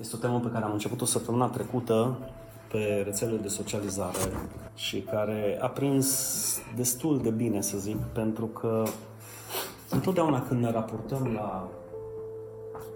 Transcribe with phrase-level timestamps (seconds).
[0.00, 2.18] Este o temă pe care am început-o săptămâna trecută
[2.70, 4.18] pe rețelele de socializare
[4.74, 8.82] și care a prins destul de bine, să zic, pentru că
[9.90, 11.68] întotdeauna când ne raportăm la,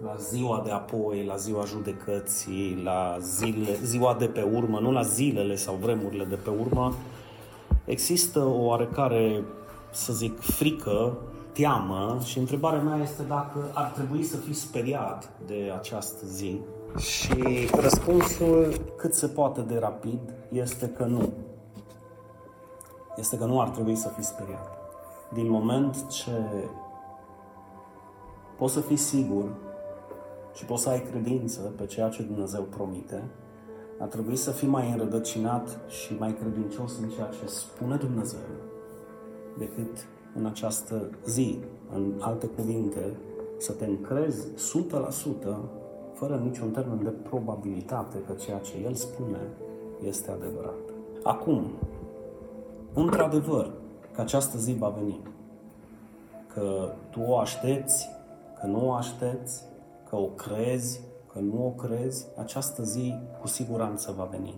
[0.04, 5.02] la ziua de apoi, la ziua judecății, la zile, ziua de pe urmă, nu la
[5.02, 6.94] zilele sau vremurile de pe urmă,
[7.84, 9.44] există o oarecare,
[9.90, 11.18] să zic, frică,
[11.52, 16.60] teamă și întrebarea mea este dacă ar trebui să fii speriat de această zi
[16.98, 20.20] și răspunsul cât se poate de rapid
[20.52, 21.32] este că nu.
[23.16, 24.76] Este că nu ar trebui să fii speriat.
[25.32, 26.30] Din moment ce
[28.56, 29.54] poți să fii sigur
[30.54, 33.30] și poți să ai credință pe ceea ce Dumnezeu promite,
[33.98, 38.38] ar trebui să fii mai înrădăcinat și mai credincios în ceea ce spune Dumnezeu
[39.58, 41.58] decât în această zi.
[41.94, 43.16] În alte cuvinte,
[43.58, 45.77] să te încrezi 100%
[46.18, 49.38] fără niciun termen de probabilitate că ceea ce El spune
[50.06, 50.74] este adevărat.
[51.22, 51.64] Acum,
[52.94, 53.70] într-adevăr,
[54.12, 55.20] că această zi va veni,
[56.52, 58.08] că tu o aștepți,
[58.60, 59.64] că nu o aștepți,
[60.08, 61.00] că o crezi,
[61.32, 64.54] că nu o crezi, această zi cu siguranță va veni.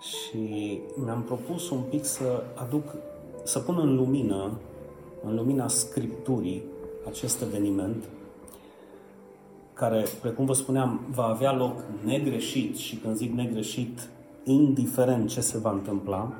[0.00, 2.94] Și mi-am propus un pic să aduc,
[3.42, 4.50] să pun în lumină,
[5.24, 6.62] în lumina Scripturii,
[7.06, 8.04] acest eveniment,
[9.74, 14.08] care, precum vă spuneam, va avea loc negreșit și când zic negreșit,
[14.44, 16.32] indiferent ce se va întâmpla.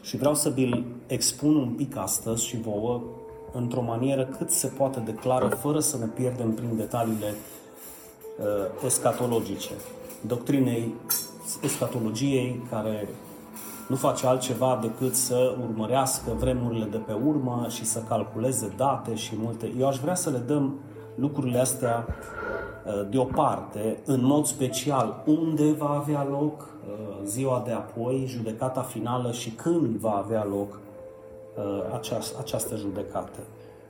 [0.00, 3.00] Și vreau să vi-l expun un pic astăzi și vouă
[3.52, 7.34] într-o manieră cât se poate de clară, fără să ne pierdem prin detaliile
[8.38, 9.70] uh, escatologice,
[10.26, 10.94] doctrinei
[11.62, 13.08] escatologiei care
[13.88, 19.32] nu face altceva decât să urmărească vremurile de pe urmă și să calculeze date și
[19.36, 19.72] multe.
[19.78, 20.74] Eu aș vrea să le dăm
[21.14, 28.24] lucrurile astea uh, deoparte, în mod special, unde va avea loc uh, ziua de apoi,
[28.28, 30.80] judecata finală și când va avea loc
[31.56, 33.38] uh, această, această judecată.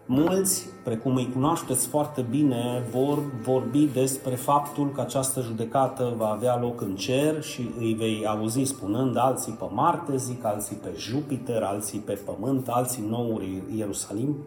[0.06, 6.58] Mulți, precum îi cunoașteți foarte bine, vor vorbi despre faptul că această judecată va avea
[6.60, 11.62] loc în cer și îi vei auzi spunând alții pe Marte, zic, alții pe Jupiter,
[11.62, 14.28] alții pe Pământ, alții nouri Ierusalim.
[14.28, 14.44] Uh,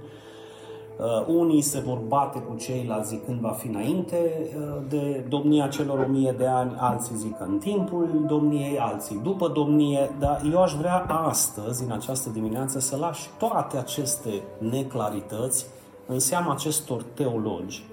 [1.28, 6.12] unii se vor bate cu ceilalți când va fi înainte uh, de domnia celor o
[6.12, 11.06] mie de ani, alții zic în timpul domniei, alții după domnie, dar eu aș vrea
[11.08, 15.66] astăzi, în această dimineață, să lași toate aceste neclarități
[16.08, 17.84] în seama acestor teologi,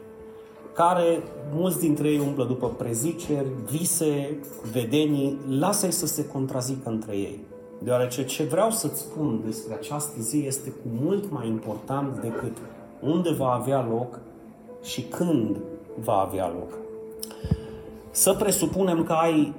[0.75, 1.23] care
[1.55, 4.39] mulți dintre ei umblă după preziceri, vise,
[4.73, 7.41] vedenii, lasă-i să se contrazică între ei.
[7.79, 12.57] Deoarece ce vreau să-ți spun despre această zi este cu mult mai important decât
[13.03, 14.21] unde va avea loc
[14.83, 15.57] și când
[16.01, 16.79] va avea loc.
[18.11, 19.55] Să presupunem că ai,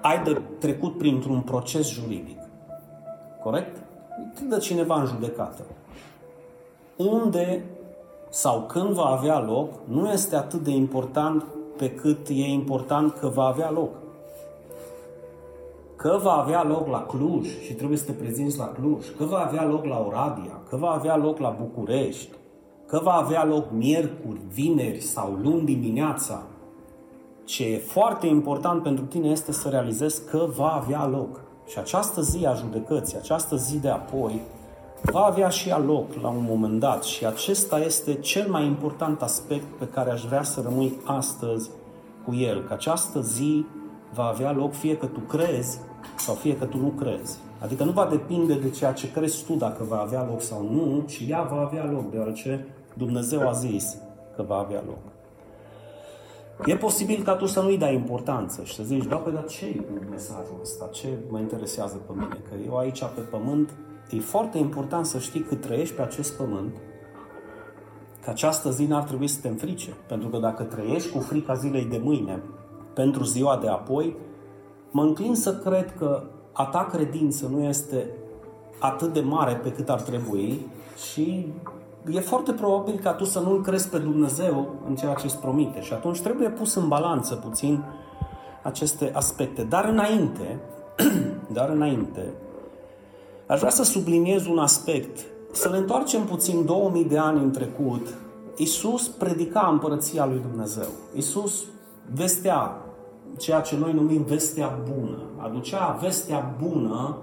[0.00, 2.38] ai de trecut printr-un proces juridic.
[3.42, 3.76] Corect?
[4.34, 5.62] Te dă cineva în judecată.
[6.96, 7.64] Unde
[8.30, 11.44] sau când va avea loc nu este atât de important
[11.76, 13.90] pe cât e important că va avea loc.
[16.04, 19.38] Că va avea loc la Cluj și trebuie să te prezinți la Cluj, că va
[19.38, 22.28] avea loc la Oradea, că va avea loc la București,
[22.86, 26.42] că va avea loc miercuri, vineri sau luni dimineața,
[27.44, 31.40] ce e foarte important pentru tine este să realizezi că va avea loc.
[31.66, 34.40] Și această zi a judecății, această zi de apoi,
[35.02, 39.22] va avea și ea loc la un moment dat și acesta este cel mai important
[39.22, 41.70] aspect pe care aș vrea să rămâi astăzi
[42.24, 43.66] cu el, că această zi
[44.14, 45.78] va avea loc fie că tu crezi
[46.16, 47.38] sau fie că tu nu crezi.
[47.60, 51.04] Adică nu va depinde de ceea ce crezi tu dacă va avea loc sau nu,
[51.06, 53.96] ci ea va avea loc, deoarece Dumnezeu a zis
[54.36, 54.98] că va avea loc.
[56.66, 59.66] E posibil ca tu să nu-i dai importanță și să zici, da, păi, dar ce
[59.66, 60.88] e cu mesajul ăsta?
[60.92, 62.40] Ce mă interesează pe mine?
[62.48, 63.70] Că eu aici pe pământ,
[64.10, 66.76] e foarte important să știi că trăiești pe acest pământ,
[68.24, 69.92] că această zi n-ar trebui să te înfrice.
[70.06, 72.42] Pentru că dacă trăiești cu frica zilei de mâine,
[72.94, 74.16] pentru ziua de apoi,
[74.94, 78.06] mă înclin să cred că a ta credință nu este
[78.78, 80.66] atât de mare pe cât ar trebui
[81.10, 81.52] și
[82.10, 85.80] e foarte probabil ca tu să nu-L crezi pe Dumnezeu în ceea ce îți promite.
[85.80, 87.84] Și atunci trebuie pus în balanță puțin
[88.62, 89.62] aceste aspecte.
[89.62, 90.60] Dar înainte,
[91.56, 92.32] dar înainte,
[93.46, 95.18] aș vrea să subliniez un aspect.
[95.52, 98.14] Să ne întoarcem puțin 2000 de ani în trecut.
[98.56, 100.88] Iisus predica împărăția lui Dumnezeu.
[101.14, 101.62] Iisus
[102.12, 102.83] vestea
[103.38, 105.22] ceea ce noi numim vestea bună.
[105.36, 107.16] Aducea vestea bună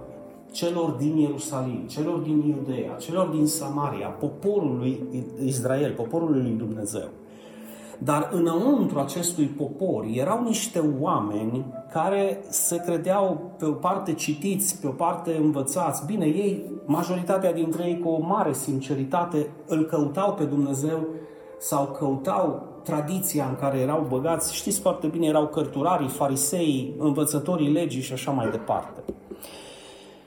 [0.51, 5.03] celor din Ierusalim, celor din Iudeea, celor din Samaria, poporului
[5.45, 7.07] Israel, poporului lui Dumnezeu.
[8.03, 14.87] Dar înăuntru acestui popor erau niște oameni care se credeau pe o parte citiți, pe
[14.87, 16.05] o parte învățați.
[16.05, 21.07] Bine, ei, majoritatea dintre ei cu o mare sinceritate, îl căutau pe Dumnezeu
[21.59, 24.55] sau căutau tradiția în care erau băgați.
[24.55, 29.03] Știți foarte bine, erau cărturarii, farisei, învățătorii legii și așa mai departe.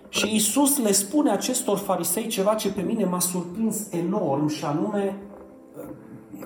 [0.08, 5.16] Și Isus le spune acestor farisei ceva ce pe mine m-a surprins enorm și anume,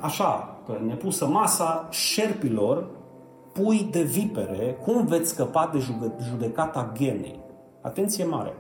[0.01, 0.57] așa,
[0.87, 2.87] nepusă masa șerpilor,
[3.53, 5.79] pui de vipere, cum veți scăpa de
[6.29, 7.41] judecata genei?
[7.81, 8.55] Atenție mare!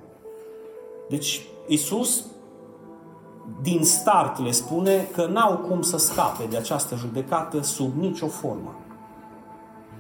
[1.09, 2.25] Deci Isus
[3.63, 8.75] din start le spune că n-au cum să scape de această judecată sub nicio formă.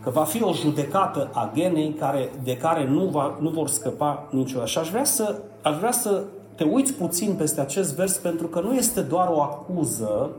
[0.02, 4.26] Că va fi o judecată a genei care, de care nu, va, nu vor scăpa
[4.30, 4.68] niciodată.
[4.68, 6.22] Și aș vrea, să, aș vrea să
[6.54, 10.30] te uiți puțin peste acest vers pentru că nu este doar o acuză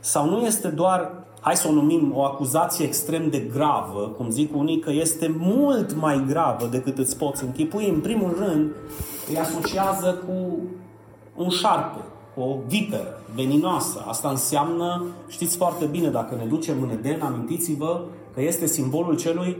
[0.00, 4.56] sau nu este doar, hai să o numim, o acuzație extrem de gravă, cum zic
[4.56, 7.88] unii, că este mult mai gravă decât îți poți închipui.
[7.88, 8.70] În primul rând,
[9.28, 10.58] îi asociază cu
[11.36, 12.00] un șarpe,
[12.36, 14.04] o viperă veninoasă.
[14.06, 18.04] Asta înseamnă, știți foarte bine, dacă ne ducem în Eden, amintiți-vă
[18.34, 19.58] că este simbolul celui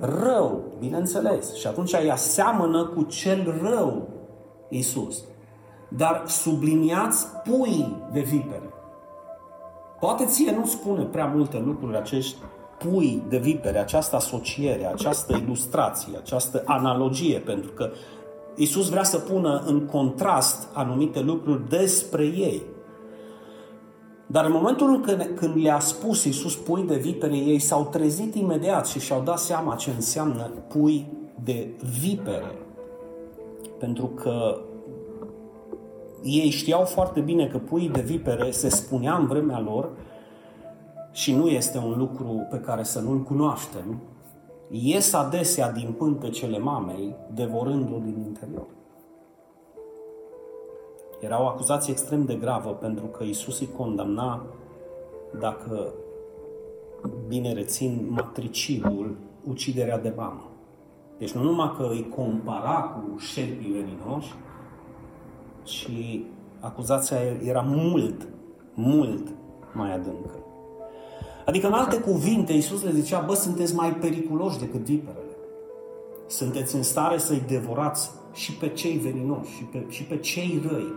[0.00, 1.54] rău, bineînțeles.
[1.54, 4.08] Și atunci ea seamănă cu cel rău,
[4.68, 5.24] Isus.
[5.88, 8.70] Dar subliniați pui de vipere.
[10.00, 12.36] Poate ție nu spune prea multe lucruri acești
[12.78, 17.90] pui de vipere, această asociere, această ilustrație, această analogie, pentru că
[18.56, 22.62] Isus vrea să pună în contrast anumite lucruri despre ei.
[24.26, 28.86] Dar în momentul când, când le-a spus Isus pui de vipere, ei s-au trezit imediat
[28.86, 31.06] și și-au dat seama ce înseamnă pui
[31.44, 31.68] de
[32.00, 32.58] vipere.
[33.78, 34.60] Pentru că
[36.22, 39.90] ei știau foarte bine că puii de vipere se spunea în vremea lor
[41.12, 44.00] și nu este un lucru pe care să nu-l cunoaștem,
[44.70, 48.66] ies adesea din pântecele mamei, devorându-l din interior.
[51.20, 54.46] Era o acuzație extrem de gravă pentru că Isus îi condamna
[55.38, 55.92] dacă
[57.28, 60.50] bine rețin matricidul, uciderea de mamă.
[61.18, 64.34] Deci nu numai că îi compara cu șerpii veninoși,
[65.62, 65.90] ci
[66.60, 68.28] acuzația era mult,
[68.74, 69.28] mult
[69.72, 70.45] mai adâncă.
[71.46, 75.22] Adică, în alte cuvinte, Iisus le zicea, bă, sunteți mai periculoși decât viperele.
[76.26, 80.92] Sunteți în stare să-i devorați și pe cei veninoși, și pe, și pe cei răi.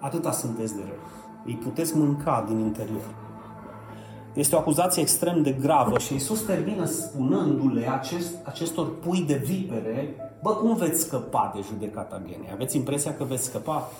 [0.00, 0.98] Atâta sunteți de răi.
[1.46, 3.14] Îi puteți mânca din interior.
[4.34, 10.14] Este o acuzație extrem de gravă și Iisus termină spunându-le acest, acestor pui de vipere,
[10.42, 12.50] bă, cum veți scăpa de judecata genei?
[12.52, 13.90] Aveți impresia că veți scăpa?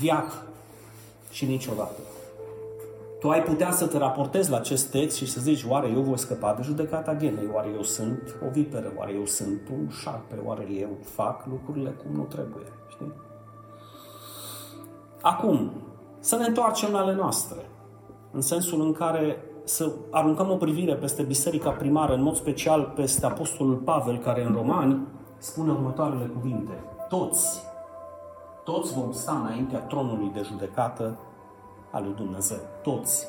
[0.00, 0.44] Viac
[1.30, 2.00] și niciodată.
[3.20, 6.18] Tu ai putea să te raportezi la acest text și să zici, oare eu voi
[6.18, 7.50] scăpa de judecata genei?
[7.54, 8.92] Oare eu sunt o viperă?
[8.96, 10.40] Oare eu sunt un șarpe?
[10.44, 12.66] Oare eu fac lucrurile cum nu trebuie?
[12.88, 13.12] Știi?
[15.22, 15.70] Acum,
[16.18, 17.68] să ne întoarcem la ale noastre,
[18.32, 23.26] în sensul în care să aruncăm o privire peste biserica primară, în mod special peste
[23.26, 25.06] Apostolul Pavel, care în Romani
[25.38, 26.72] spune următoarele cuvinte.
[27.08, 27.62] Toți,
[28.64, 31.18] toți vom sta înaintea tronului de judecată
[31.90, 32.58] al lui Dumnezeu.
[32.82, 33.26] Toți.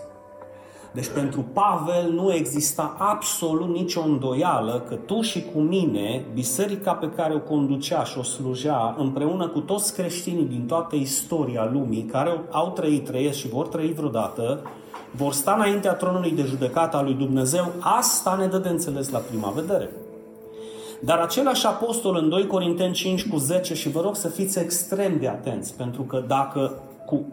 [0.92, 7.10] Deci pentru Pavel nu exista absolut nicio îndoială că tu și cu mine, biserica pe
[7.10, 12.42] care o conducea și o slujea, împreună cu toți creștinii din toată istoria lumii, care
[12.52, 14.62] au trăit, trăiesc și vor trăi vreodată,
[15.12, 19.20] vor sta înaintea tronului de judecată al lui Dumnezeu, asta ne dă de înțeles la
[19.20, 19.90] prima vedere.
[21.02, 25.18] Dar același apostol în 2 Corinteni 5 cu 10 și vă rog să fiți extrem
[25.20, 27.26] de atenți, pentru că dacă cu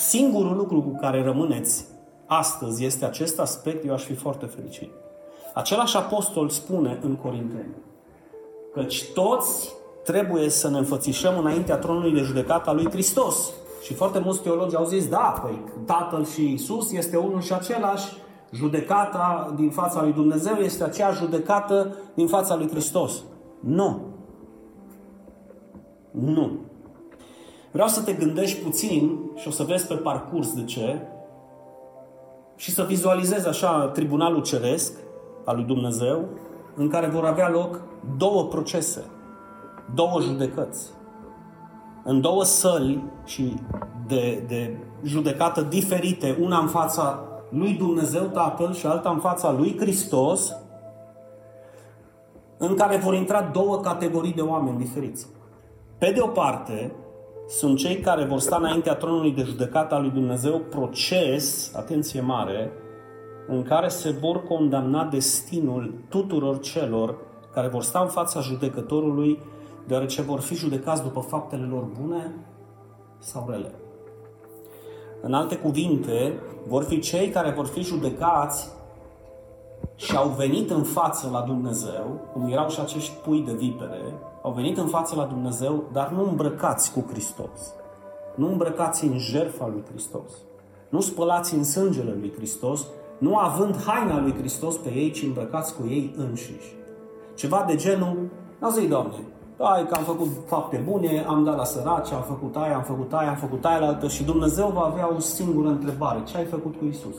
[0.00, 1.84] singurul lucru cu care rămâneți
[2.26, 4.90] astăzi este acest aspect, eu aș fi foarte fericit.
[5.54, 7.74] Același apostol spune în Corinteni
[8.72, 13.50] căci toți trebuie să ne înfățișăm înaintea tronului de judecată a lui Hristos.
[13.82, 18.16] Și foarte mulți teologi au zis, da, păi Tatăl și Isus este unul și același,
[18.52, 23.12] judecata din fața lui Dumnezeu este aceea judecată din fața lui Hristos.
[23.60, 24.00] Nu.
[26.10, 26.58] Nu.
[27.72, 31.02] Vreau să te gândești puțin și o să vezi pe parcurs de ce
[32.56, 34.92] și să vizualizezi așa tribunalul ceresc
[35.44, 36.24] al lui Dumnezeu
[36.74, 37.80] în care vor avea loc
[38.16, 39.04] două procese,
[39.94, 40.90] două judecăți,
[42.04, 43.54] în două săli și
[44.06, 49.76] de, de judecată diferite, una în fața lui Dumnezeu Tatăl și alta în fața lui
[49.78, 50.56] Hristos,
[52.58, 55.26] în care vor intra două categorii de oameni diferiți.
[55.98, 56.92] Pe de o parte,
[57.50, 62.72] sunt cei care vor sta înaintea tronului de judecată al lui Dumnezeu, proces, atenție mare,
[63.48, 67.16] în care se vor condamna destinul tuturor celor
[67.52, 69.38] care vor sta în fața judecătorului,
[69.86, 72.34] deoarece vor fi judecați după faptele lor bune
[73.18, 73.74] sau rele.
[75.22, 78.68] În alte cuvinte, vor fi cei care vor fi judecați
[80.00, 84.52] și au venit în față la Dumnezeu, cum erau și acești pui de vipere, au
[84.52, 87.74] venit în față la Dumnezeu, dar nu îmbrăcați cu Hristos.
[88.34, 90.30] Nu îmbrăcați în jertfa lui Hristos.
[90.88, 92.86] Nu spălați în sângele lui Hristos,
[93.18, 96.76] nu având haina lui Hristos pe ei, ci îmbrăcați cu ei înșiși.
[97.34, 98.30] Ceva de genul,
[98.60, 99.14] nu zi, Doamne,
[99.58, 103.12] ai că am făcut fapte bune, am dat la săraci, am făcut aia, am făcut
[103.12, 106.22] aia, am făcut aia la altă și Dumnezeu va avea o singură întrebare.
[106.22, 107.16] Ce ai făcut cu Isus?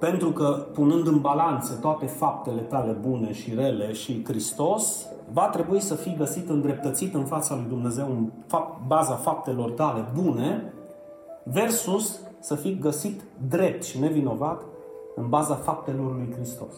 [0.00, 5.80] Pentru că, punând în balanță toate faptele tale bune și rele și Hristos, va trebui
[5.80, 10.72] să fii găsit îndreptățit în fața lui Dumnezeu în fapt, baza faptelor tale bune,
[11.42, 14.62] versus să fii găsit drept și nevinovat
[15.16, 16.74] în baza faptelor lui Hristos.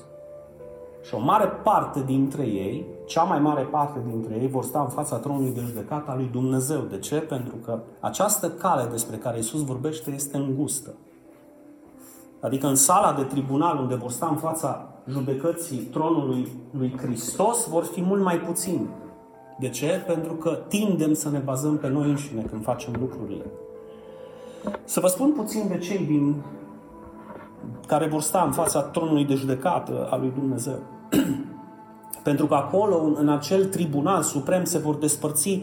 [1.03, 4.89] Și o mare parte dintre ei, cea mai mare parte dintre ei, vor sta în
[4.89, 6.81] fața tronului de judecată a lui Dumnezeu.
[6.81, 7.17] De ce?
[7.17, 10.95] Pentru că această cale despre care Isus vorbește este îngustă.
[12.43, 17.85] Adică în sala de tribunal unde vor sta în fața judecății tronului lui Hristos vor
[17.85, 18.89] fi mult mai puțini.
[19.59, 20.03] De ce?
[20.07, 23.45] Pentru că tindem să ne bazăm pe noi înșine când facem lucrurile.
[24.85, 26.43] Să vă spun puțin de cei din
[27.87, 30.79] care vor sta în fața tronului de judecată a lui Dumnezeu.
[32.23, 35.61] Pentru că acolo, în acel tribunal suprem, se vor despărți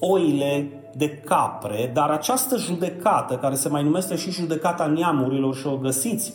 [0.00, 5.76] oile de capre, dar această judecată, care se mai numește și judecata neamurilor și o
[5.76, 6.34] găsiți,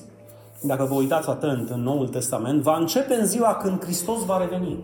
[0.62, 4.80] dacă vă uitați atent în Noul Testament, va începe în ziua când Hristos va reveni.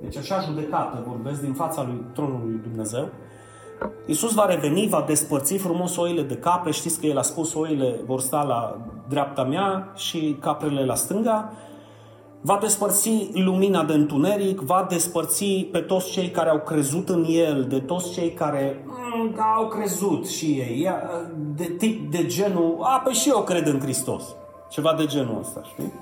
[0.00, 3.08] Deci așa judecată, vorbesc din fața lui tronului lui Dumnezeu.
[4.06, 6.70] Iisus va reveni, va despărți frumos oile de capre.
[6.70, 11.52] Știți că El a spus oile vor sta la dreapta mea și caprele la stânga
[12.44, 17.66] va despărți lumina de întuneric, va despărți pe toți cei care au crezut în El,
[17.68, 20.88] de toți cei care mm, au crezut și ei,
[21.56, 24.22] de tip de genul, a, păi și eu cred în Hristos.
[24.68, 25.92] Ceva de genul ăsta, știi?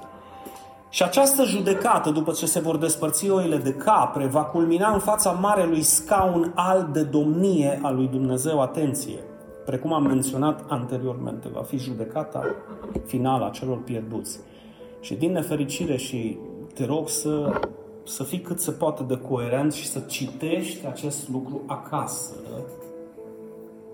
[0.89, 5.31] Și această judecată, după ce se vor despărți oile de capre, va culmina în fața
[5.31, 8.61] marelui scaun alb de domnie a lui Dumnezeu.
[8.61, 9.19] Atenție!
[9.65, 12.45] Precum am menționat anteriormente, va fi judecata
[13.07, 14.41] finală a celor pierduți.
[15.01, 16.39] Și din nefericire și
[16.75, 17.61] te rog să,
[18.05, 22.35] să fii cât se poate de coerent și să citești acest lucru acasă,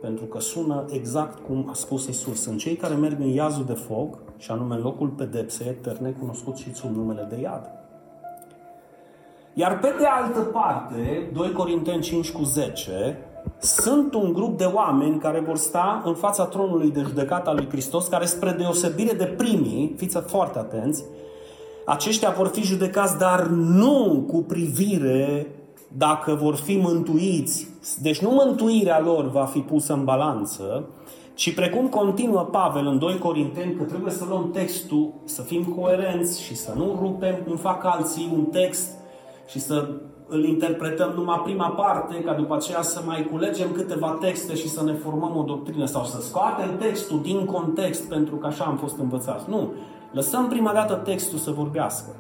[0.01, 2.41] pentru că sună exact cum a spus Isus.
[2.41, 6.57] Sunt cei care merg în iazul de foc, și anume în locul pedepsei eterne, cunoscut
[6.57, 7.71] și sub numele de iad.
[9.55, 13.19] Iar pe de altă parte, 2 Corinteni 5 cu 10,
[13.61, 17.69] sunt un grup de oameni care vor sta în fața tronului de judecată al lui
[17.69, 21.05] Hristos, care spre deosebire de primii, fiți foarte atenți,
[21.87, 25.47] aceștia vor fi judecați, dar nu cu privire
[25.97, 27.69] dacă vor fi mântuiți.
[28.03, 30.89] Deci nu mântuirea lor va fi pusă în balanță,
[31.35, 36.43] ci precum continuă Pavel în 2 Corinteni, că trebuie să luăm textul, să fim coerenți
[36.43, 38.91] și să nu rupem cum fac alții un text
[39.49, 39.89] și să
[40.29, 44.85] îl interpretăm numai prima parte, ca după aceea să mai culegem câteva texte și să
[44.85, 48.99] ne formăm o doctrină sau să scoatem textul din context pentru că așa am fost
[48.99, 49.45] învățați.
[49.49, 49.73] Nu.
[50.13, 52.11] Lăsăm prima dată textul să vorbească.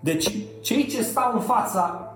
[0.00, 0.32] Deci,
[0.62, 2.14] cei ce stau în fața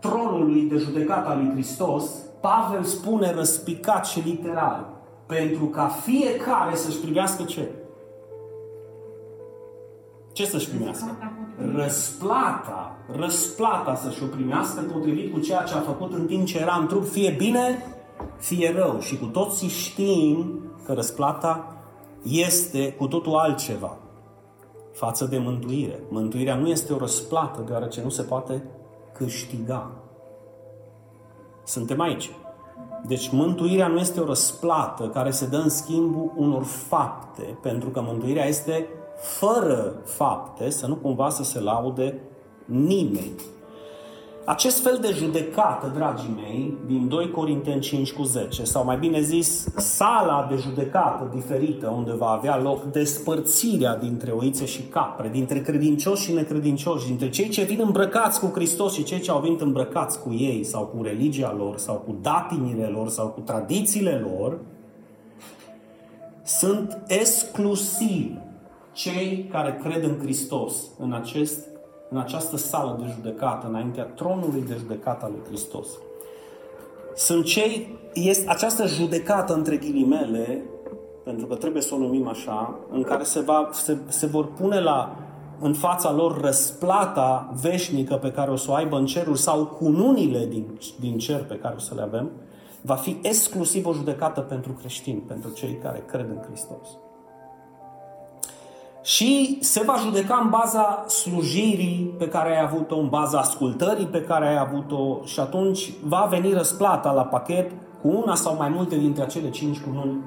[0.00, 2.04] tronului de judecată al lui Hristos,
[2.40, 4.86] Pavel spune răspicat și literal,
[5.26, 7.68] pentru ca fiecare să-și privească ce?
[10.32, 11.16] Ce să-și primească?
[11.74, 12.96] Răsplata.
[13.16, 16.86] Răsplata să-și o primească potrivit cu ceea ce a făcut în timp ce era în
[16.86, 17.84] trup, fie bine,
[18.38, 19.00] fie rău.
[19.00, 21.76] Și cu toții știm că răsplata
[22.22, 23.96] este cu totul altceva
[24.92, 26.02] față de mântuire.
[26.08, 28.64] Mântuirea nu este o răsplată, deoarece nu se poate
[29.12, 29.90] câștiga.
[31.64, 32.30] Suntem aici.
[33.06, 38.00] Deci mântuirea nu este o răsplată care se dă în schimbul unor fapte, pentru că
[38.00, 38.86] mântuirea este
[39.22, 42.20] fără fapte, să nu cumva să se laude
[42.64, 43.32] nimeni.
[44.44, 49.20] Acest fel de judecată, dragii mei, din 2 Corinteni 5 cu 10, sau mai bine
[49.20, 55.60] zis, sala de judecată diferită unde va avea loc despărțirea dintre oițe și capre, dintre
[55.60, 59.60] credincioși și necredincioși, dintre cei ce vin îmbrăcați cu Hristos și cei ce au venit
[59.60, 64.58] îmbrăcați cu ei, sau cu religia lor, sau cu datinile lor, sau cu tradițiile lor,
[66.44, 68.36] sunt exclusiv
[68.92, 71.66] cei care cred în Hristos, în, acest,
[72.10, 75.88] în această sală de judecată, înaintea tronului de judecată al lui Hristos.
[77.14, 80.64] Sunt cei, este, această judecată între ghilimele
[81.24, 84.80] pentru că trebuie să o numim așa, în care se, va, se, se vor pune
[84.80, 85.16] la,
[85.60, 90.46] în fața lor răsplata veșnică pe care o să o aibă în cerul sau cununile
[90.46, 92.30] din, din cer pe care o să le avem,
[92.80, 96.88] va fi exclusiv o judecată pentru creștini, pentru cei care cred în Hristos.
[99.02, 104.22] Și se va judeca în baza slujirii pe care ai avut-o, în baza ascultării pe
[104.22, 107.70] care ai avut-o și atunci va veni răsplata la pachet
[108.02, 110.20] cu una sau mai multe dintre acele cinci cununi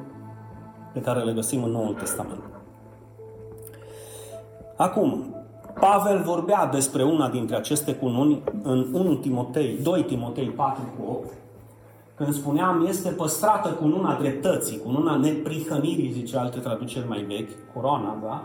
[0.94, 2.44] pe care le găsim în Noul Testament.
[4.78, 5.36] Acum,
[5.80, 11.34] Pavel vorbea despre una dintre aceste cununi în 1 Timotei, 2 Timotei 4 cu 8,
[12.16, 18.44] când spuneam, este păstrată cununa dreptății, cununa neprihănirii, zice alte traduceri mai vechi, coroana, da?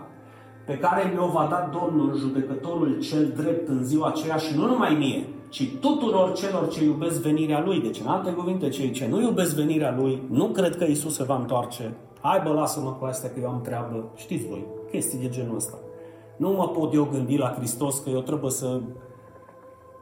[0.71, 4.95] Pe care mi-o va da Domnul, judecătorul cel drept în ziua aceea și nu numai
[4.95, 7.81] mie, ci tuturor celor ce iubesc venirea Lui.
[7.81, 11.25] Deci, în alte cuvinte, cei ce nu iubesc venirea Lui, nu cred că Isus se
[11.25, 11.95] va întoarce.
[12.21, 14.11] Hai bă, lasă-mă cu astea că eu am treabă.
[14.17, 15.79] Știți voi, chestii de genul ăsta.
[16.37, 18.81] Nu mă pot eu gândi la Hristos că eu trebuie să...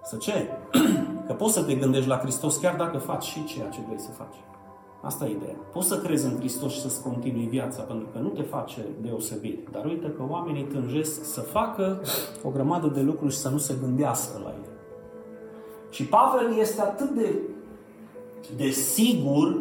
[0.03, 0.49] Să ce?
[1.27, 4.11] că poți să te gândești la Hristos chiar dacă faci și ceea ce vrei să
[4.11, 4.37] faci.
[5.03, 5.57] Asta e ideea.
[5.73, 9.69] Poți să crezi în Hristos și să-ți continui viața, pentru că nu te face deosebit.
[9.73, 12.01] Dar uite că oamenii tânjesc să facă
[12.43, 14.77] o grămadă de lucruri și să nu se gândească la ele.
[15.91, 17.39] Și Pavel este atât de,
[18.57, 19.59] de sigur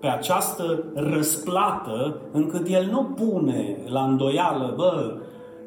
[0.00, 5.20] pe această răsplată, încât el nu pune la îndoială, bă,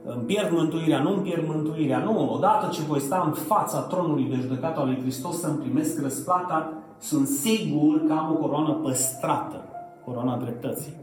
[0.03, 2.03] îmi pierd mântuirea, nu îmi pierd mântuirea.
[2.03, 6.01] Nu, odată ce voi sta în fața tronului de judecată al lui Hristos să-mi primesc
[6.01, 9.63] răsplata, sunt sigur că am o coroană păstrată,
[10.05, 10.93] coroana dreptății.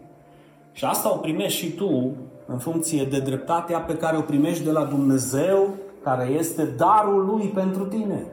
[0.73, 2.11] Și asta o primești și tu
[2.47, 5.69] în funcție de dreptatea pe care o primești de la Dumnezeu,
[6.03, 8.27] care este darul Lui pentru tine.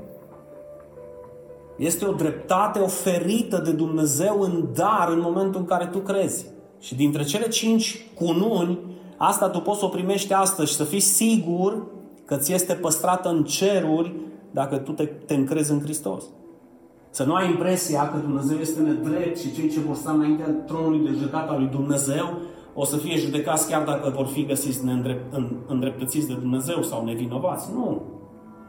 [1.76, 6.46] Este o dreptate oferită de Dumnezeu în dar în momentul în care tu crezi.
[6.80, 8.80] Și dintre cele cinci cununi,
[9.18, 11.86] asta tu poți să o primești astăzi și să fii sigur
[12.26, 14.14] că ți este păstrată în ceruri
[14.52, 16.24] dacă tu te, te încrezi în Hristos.
[17.14, 21.00] Să nu ai impresia că Dumnezeu este nedrept și cei ce vor sta înaintea tronului
[21.00, 22.38] de judecată al lui Dumnezeu
[22.74, 24.80] o să fie judecați chiar dacă vor fi găsiți
[25.68, 27.70] îndreptățiți de Dumnezeu sau nevinovați.
[27.74, 28.02] Nu.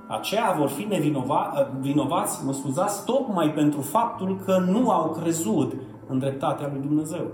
[0.08, 5.72] Aceia vor fi nevinova, vinovați, mă scuzați, tocmai pentru faptul că nu au crezut
[6.06, 7.26] în dreptatea lui Dumnezeu.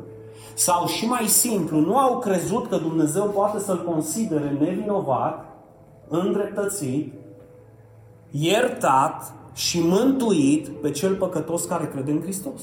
[0.54, 5.44] Sau și mai simplu, nu au crezut că Dumnezeu poate să-l considere nevinovat,
[6.08, 7.12] îndreptățit,
[8.30, 12.62] iertat și mântuit pe cel păcătos care crede în Hristos.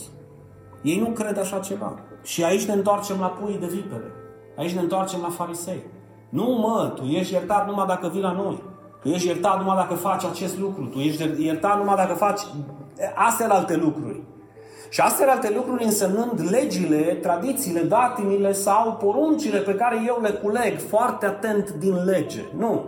[0.82, 2.00] Ei nu cred așa ceva.
[2.24, 4.12] Și aici ne întoarcem la puii de vipere.
[4.58, 5.84] Aici ne întoarcem la farisei.
[6.30, 8.64] Nu mă, tu ești iertat numai dacă vii la noi.
[9.02, 10.84] Tu ești iertat numai dacă faci acest lucru.
[10.86, 12.42] Tu ești iertat numai dacă faci
[13.16, 14.22] astea alte lucruri.
[14.90, 20.80] Și astea alte lucruri însemnând legile, tradițiile, datinile sau poruncile pe care eu le culeg
[20.80, 22.42] foarte atent din lege.
[22.58, 22.86] Nu.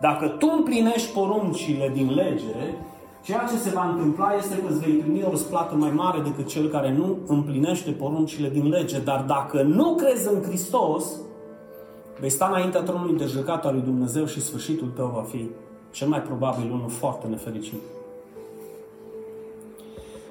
[0.00, 2.76] Dacă tu împlinești poruncile din lege,
[3.22, 6.46] ceea ce se va întâmpla este că îți vei primi o răsplată mai mare decât
[6.46, 8.98] cel care nu împlinește poruncile din lege.
[8.98, 11.04] Dar dacă nu crezi în Hristos,
[12.20, 15.48] vei sta înaintea tronului de judecată al lui Dumnezeu și sfârșitul tău va fi
[15.90, 17.80] cel mai probabil unul foarte nefericit.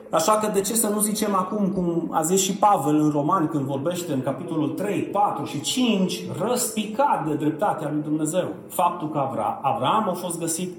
[0.09, 3.47] Așa că de ce să nu zicem acum, cum a zis și Pavel în Roman
[3.47, 8.47] când vorbește în capitolul 3, 4 și 5, răspicat de dreptatea lui Dumnezeu.
[8.67, 9.17] Faptul că
[9.61, 10.75] Avram a fost găsit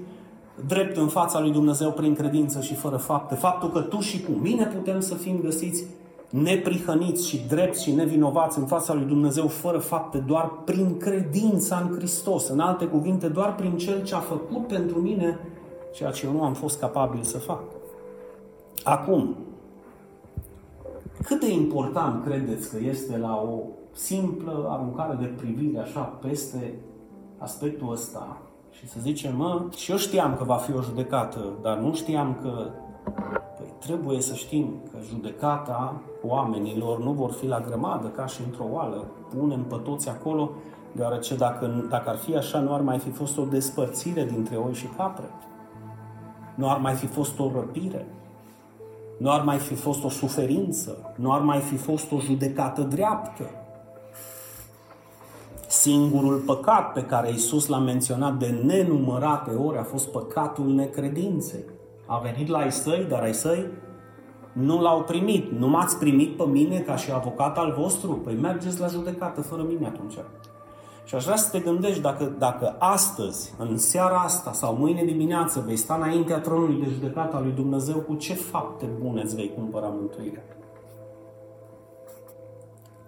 [0.67, 3.35] drept în fața lui Dumnezeu prin credință și fără fapte.
[3.35, 5.83] Faptul că tu și cu mine putem să fim găsiți
[6.29, 11.95] neprihăniți și drepți și nevinovați în fața lui Dumnezeu fără fapte, doar prin credința în
[11.95, 12.47] Hristos.
[12.47, 15.39] În alte cuvinte, doar prin Cel ce a făcut pentru mine
[15.93, 17.61] ceea ce eu nu am fost capabil să fac.
[18.83, 19.35] Acum,
[21.23, 23.59] cât de important credeți că este la o
[23.91, 26.73] simplă aruncare de privire așa peste
[27.37, 28.37] aspectul ăsta
[28.79, 32.37] și să zicem, mă, și eu știam că va fi o judecată, dar nu știam
[32.41, 32.69] că
[33.57, 38.65] păi, trebuie să știm că judecata oamenilor nu vor fi la grămadă ca și într-o
[38.71, 39.05] oală.
[39.37, 40.51] Punem pe toți acolo,
[40.91, 44.73] deoarece dacă, dacă ar fi așa, nu ar mai fi fost o despărțire dintre oi
[44.73, 45.29] și capre.
[46.55, 48.07] Nu ar mai fi fost o răpire
[49.19, 53.43] nu ar mai fi fost o suferință, nu ar mai fi fost o judecată dreaptă.
[55.69, 61.63] Singurul păcat pe care Isus l-a menționat de nenumărate ori a fost păcatul necredinței.
[62.05, 63.65] A venit la ai săi, dar ai săi
[64.53, 65.51] nu l-au primit.
[65.51, 68.11] Nu m-ați primit pe mine ca și avocat al vostru?
[68.11, 70.17] Păi mergeți la judecată fără mine atunci.
[71.05, 75.63] Și aș vrea să te gândești dacă, dacă astăzi, în seara asta sau mâine dimineață
[75.65, 79.51] vei sta înaintea tronului de judecată al lui Dumnezeu, cu ce fapte bune îți vei
[79.55, 80.43] cumpăra mântuirea?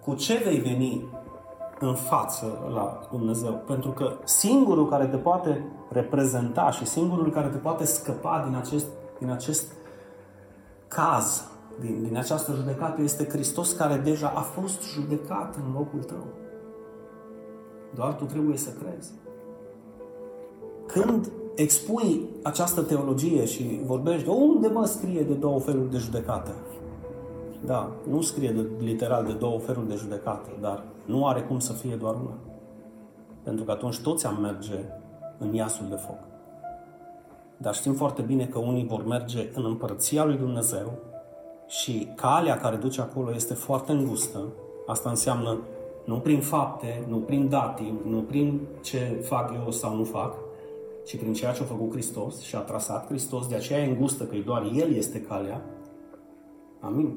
[0.04, 1.04] cu ce vei veni
[1.82, 3.62] în față la Dumnezeu.
[3.66, 8.86] Pentru că singurul care te poate reprezenta și singurul care te poate scăpa din acest,
[9.18, 9.72] din acest
[10.88, 11.44] caz,
[11.80, 16.26] din, din această judecată, este Hristos care deja a fost judecat în locul tău.
[17.94, 19.12] Doar tu trebuie să crezi.
[20.86, 26.50] Când expui această teologie și vorbești de unde mă scrie de două feluri de judecată,
[27.64, 31.72] da, nu scrie de, literal de două feluri de judecată, dar nu are cum să
[31.72, 32.34] fie doar una.
[33.42, 34.78] Pentru că atunci toți am merge
[35.38, 36.18] în iasul de foc.
[37.56, 40.92] Dar știm foarte bine că unii vor merge în împărăția lui Dumnezeu
[41.66, 44.38] și calea care duce acolo este foarte îngustă.
[44.86, 45.58] Asta înseamnă
[46.04, 50.34] nu prin fapte, nu prin datii, nu prin ce fac eu sau nu fac,
[51.04, 53.46] ci prin ceea ce a făcut Hristos și a trasat Hristos.
[53.46, 55.64] De aceea e îngustă, că doar El este calea.
[56.80, 57.16] Amin.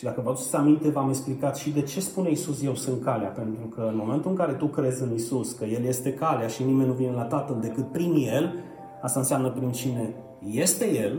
[0.00, 3.28] Și dacă vă aduceți aminte, v-am explicat și de ce spune Isus eu sunt calea.
[3.28, 6.62] Pentru că în momentul în care tu crezi în Isus, că El este calea și
[6.62, 8.54] nimeni nu vine la Tatăl decât prin El,
[9.02, 10.14] asta înseamnă prin cine
[10.50, 11.18] este El,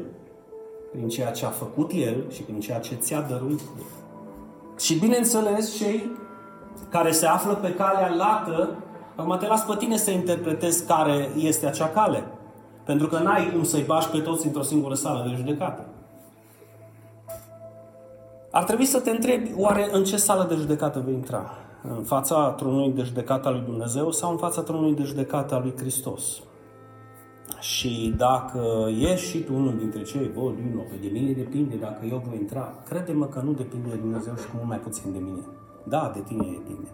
[0.92, 3.84] prin ceea ce a făcut El și prin ceea ce ți-a dăruit El.
[4.78, 6.12] Și bineînțeles, cei
[6.90, 8.78] care se află pe calea lată,
[9.16, 12.24] acum te las pe tine să interpretezi care este acea cale.
[12.86, 15.91] Pentru că n-ai cum să-i bași pe toți într-o singură sală de judecată.
[18.52, 21.52] Ar trebui să te întrebi, oare în ce sală de judecată vei intra?
[21.98, 25.62] În fața tronului de judecată al lui Dumnezeu sau în fața tronului de judecată al
[25.62, 26.42] lui Hristos?
[27.60, 32.06] Și dacă ești și tu unul dintre cei, bă, Lino, pe de mine depinde dacă
[32.06, 35.42] eu voi intra, crede-mă că nu depinde de Dumnezeu și mult mai puțin de mine.
[35.84, 36.90] Da, de tine depinde.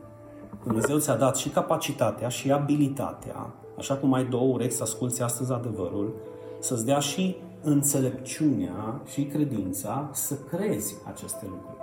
[0.63, 5.51] Dumnezeu ți-a dat și capacitatea și abilitatea, așa cum ai două urechi să asculți astăzi
[5.51, 6.13] adevărul,
[6.59, 7.35] să-ți dea și
[7.67, 11.81] înțelepciunea și credința să crezi aceste lucruri.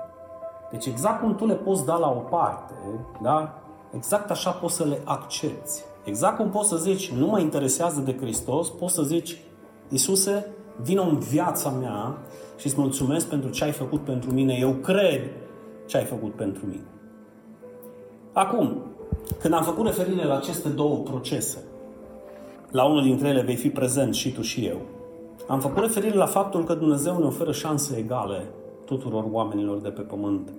[0.71, 2.75] Deci exact cum tu le poți da la o parte,
[3.23, 3.63] da?
[3.95, 5.83] exact așa poți să le accepti.
[6.05, 9.39] Exact cum poți să zici, nu mă interesează de Hristos, poți să zici,
[9.89, 10.47] Iisuse,
[10.83, 12.19] vină în viața mea
[12.57, 14.57] și îți mulțumesc pentru ce ai făcut pentru mine.
[14.61, 15.31] Eu cred
[15.87, 16.87] ce ai făcut pentru mine.
[18.33, 18.83] Acum,
[19.41, 21.59] când am făcut referire la aceste două procese,
[22.71, 24.81] la unul dintre ele vei fi prezent și tu și eu.
[25.47, 28.47] Am făcut referire la faptul că Dumnezeu ne oferă șanse egale
[28.85, 30.53] tuturor oamenilor de pe pământ.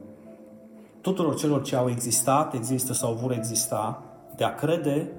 [1.02, 4.04] Tuturor celor ce au existat, există sau vor exista,
[4.36, 5.12] de a crede,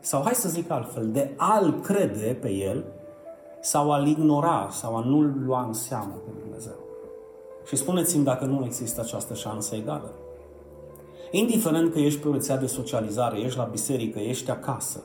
[0.00, 2.84] sau hai să zic altfel, de a-L crede pe El,
[3.60, 6.78] sau a-L ignora, sau a nu-L lua în seamă pe Dumnezeu.
[7.66, 10.12] Și spuneți-mi dacă nu există această șansă egală.
[11.30, 15.00] Indiferent că ești pe o rețea de socializare, ești la biserică, ești acasă,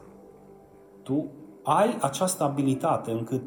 [1.04, 1.26] tu
[1.64, 3.44] ai această abilitate încât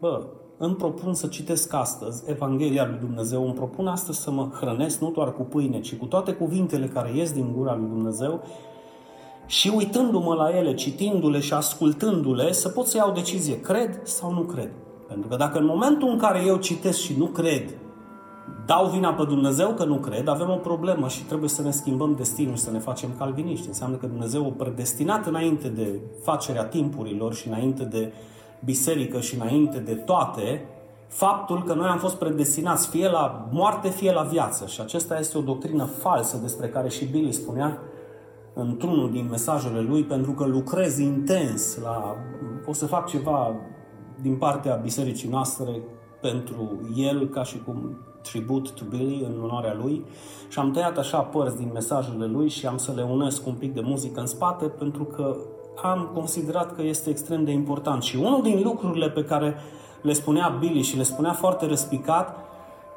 [0.00, 5.00] bă, îmi propun să citesc astăzi Evanghelia lui Dumnezeu, îmi propun astăzi să mă hrănesc
[5.00, 8.42] nu doar cu pâine, ci cu toate cuvintele care ies din gura lui Dumnezeu
[9.46, 14.40] și uitându-mă la ele, citindu-le și ascultându-le, să pot să iau decizie, cred sau nu
[14.40, 14.70] cred.
[15.08, 17.74] Pentru că dacă în momentul în care eu citesc și nu cred,
[18.66, 22.14] dau vina pe Dumnezeu că nu cred, avem o problemă și trebuie să ne schimbăm
[22.14, 23.66] destinul și să ne facem calviniști.
[23.66, 28.12] Înseamnă că Dumnezeu o predestinat înainte de facerea timpurilor și înainte de
[28.64, 30.64] biserică și înainte de toate,
[31.06, 34.66] faptul că noi am fost predestinați fie la moarte, fie la viață.
[34.66, 37.78] Și acesta este o doctrină falsă despre care și Billy spunea
[38.54, 42.16] într-unul din mesajele lui, pentru că lucrez intens la...
[42.66, 43.54] o să fac ceva
[44.22, 45.82] din partea bisericii noastre
[46.20, 50.04] pentru el, ca și cum tribut to Billy în onoarea lui
[50.48, 53.74] și am tăiat așa părți din mesajele lui și am să le unesc un pic
[53.74, 55.36] de muzică în spate pentru că
[55.82, 58.02] am considerat că este extrem de important.
[58.02, 59.56] Și unul din lucrurile pe care
[60.02, 62.40] le spunea Billy și le spunea foarte răspicat,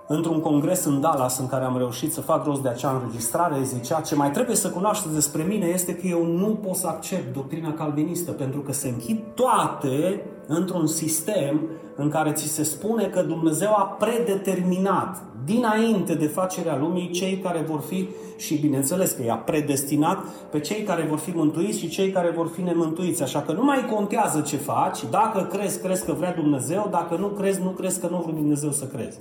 [0.07, 4.01] într-un congres în Dallas în care am reușit să fac rost de acea înregistrare, zicea
[4.01, 7.73] ce mai trebuie să cunoașteți despre mine este că eu nu pot să accept doctrina
[7.73, 11.61] calvinistă pentru că se închid toate într-un sistem
[11.95, 17.59] în care ți se spune că Dumnezeu a predeterminat dinainte de facerea lumii cei care
[17.59, 22.09] vor fi și bineînțeles că i-a predestinat pe cei care vor fi mântuiți și cei
[22.09, 23.23] care vor fi nemântuiți.
[23.23, 27.27] Așa că nu mai contează ce faci, dacă crezi, crezi că vrea Dumnezeu, dacă nu
[27.27, 29.17] crezi, nu crezi că nu vrea Dumnezeu să crezi.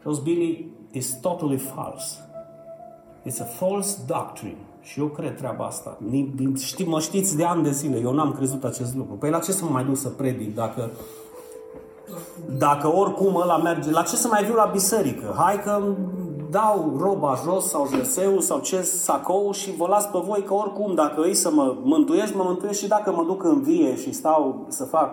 [0.00, 2.18] Și Billy, is totally false.
[3.26, 4.56] It's a false doctrine.
[4.82, 5.98] Și eu cred treaba asta.
[6.58, 9.14] Știi, mă știți de ani de zile, eu n-am crezut acest lucru.
[9.14, 10.90] Păi la ce să mă mai duc să predic dacă
[12.58, 15.34] dacă oricum ăla merge, la ce să mai viu la biserică?
[15.36, 15.82] Hai că
[16.50, 20.94] dau roba jos sau jerseu sau ce sacou și vă las pe voi că oricum
[20.94, 24.64] dacă îi să mă mântuiesc, mă mântuiesc și dacă mă duc în vie și stau
[24.68, 25.10] să fac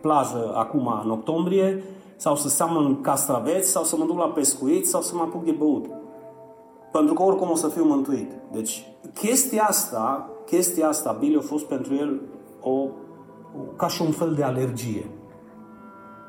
[0.00, 1.84] plajă acum în octombrie
[2.16, 5.50] sau să seamăn castraveți sau să mă duc la pescuit sau să mă apuc de
[5.50, 5.86] băut.
[6.92, 8.30] Pentru că oricum o să fiu mântuit.
[8.52, 12.20] Deci, chestia asta, chestia asta, Billy a fost pentru el
[12.60, 12.86] o,
[13.76, 15.10] ca și un fel de alergie.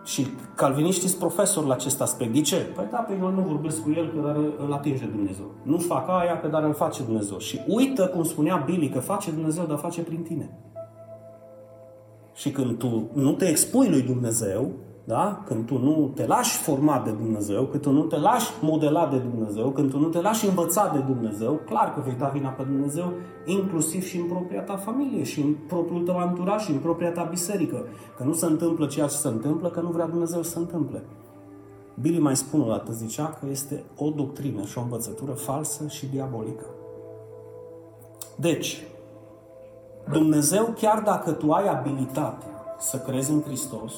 [0.05, 2.33] Și calviniștii sunt profesori la acest aspect.
[2.33, 2.55] De ce?
[2.55, 5.45] Păi da, pe eu nu vorbesc cu el, că dar îl atinge Dumnezeu.
[5.63, 7.37] Nu fac aia, că dar îl face Dumnezeu.
[7.37, 10.59] Și uită, cum spunea Billy, că face Dumnezeu, dar face prin tine.
[12.33, 14.71] Și când tu nu te expui lui Dumnezeu,
[15.05, 15.43] da?
[15.45, 19.17] Când tu nu te lași format de Dumnezeu, când tu nu te lași modelat de
[19.17, 22.63] Dumnezeu, când tu nu te lași învățat de Dumnezeu, clar că vei da vina pe
[22.63, 23.11] Dumnezeu,
[23.45, 27.23] inclusiv și în propria ta familie, și în propriul tău anturaj, și în propria ta
[27.23, 27.85] biserică.
[28.17, 31.03] Că nu se întâmplă ceea ce se întâmplă, că nu vrea Dumnezeu să se întâmple.
[32.01, 36.05] Billy mai spune o dată, zicea că este o doctrină și o învățătură falsă și
[36.05, 36.65] diabolică.
[38.35, 38.83] Deci,
[40.11, 43.93] Dumnezeu, chiar dacă tu ai abilitatea să crezi în Hristos,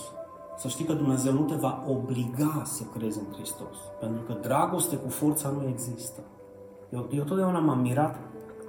[0.58, 3.76] să știi că Dumnezeu nu te va obliga să crezi în Hristos.
[4.00, 6.20] Pentru că dragoste cu forța nu există.
[6.90, 8.16] Eu, eu totdeauna m-am mirat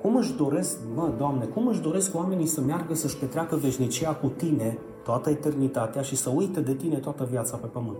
[0.00, 4.26] cum își doresc, mă, Doamne, cum își doresc oamenii să meargă să-și petreacă veșnicia cu
[4.26, 7.98] Tine toată eternitatea și să uite de Tine toată viața pe pământ.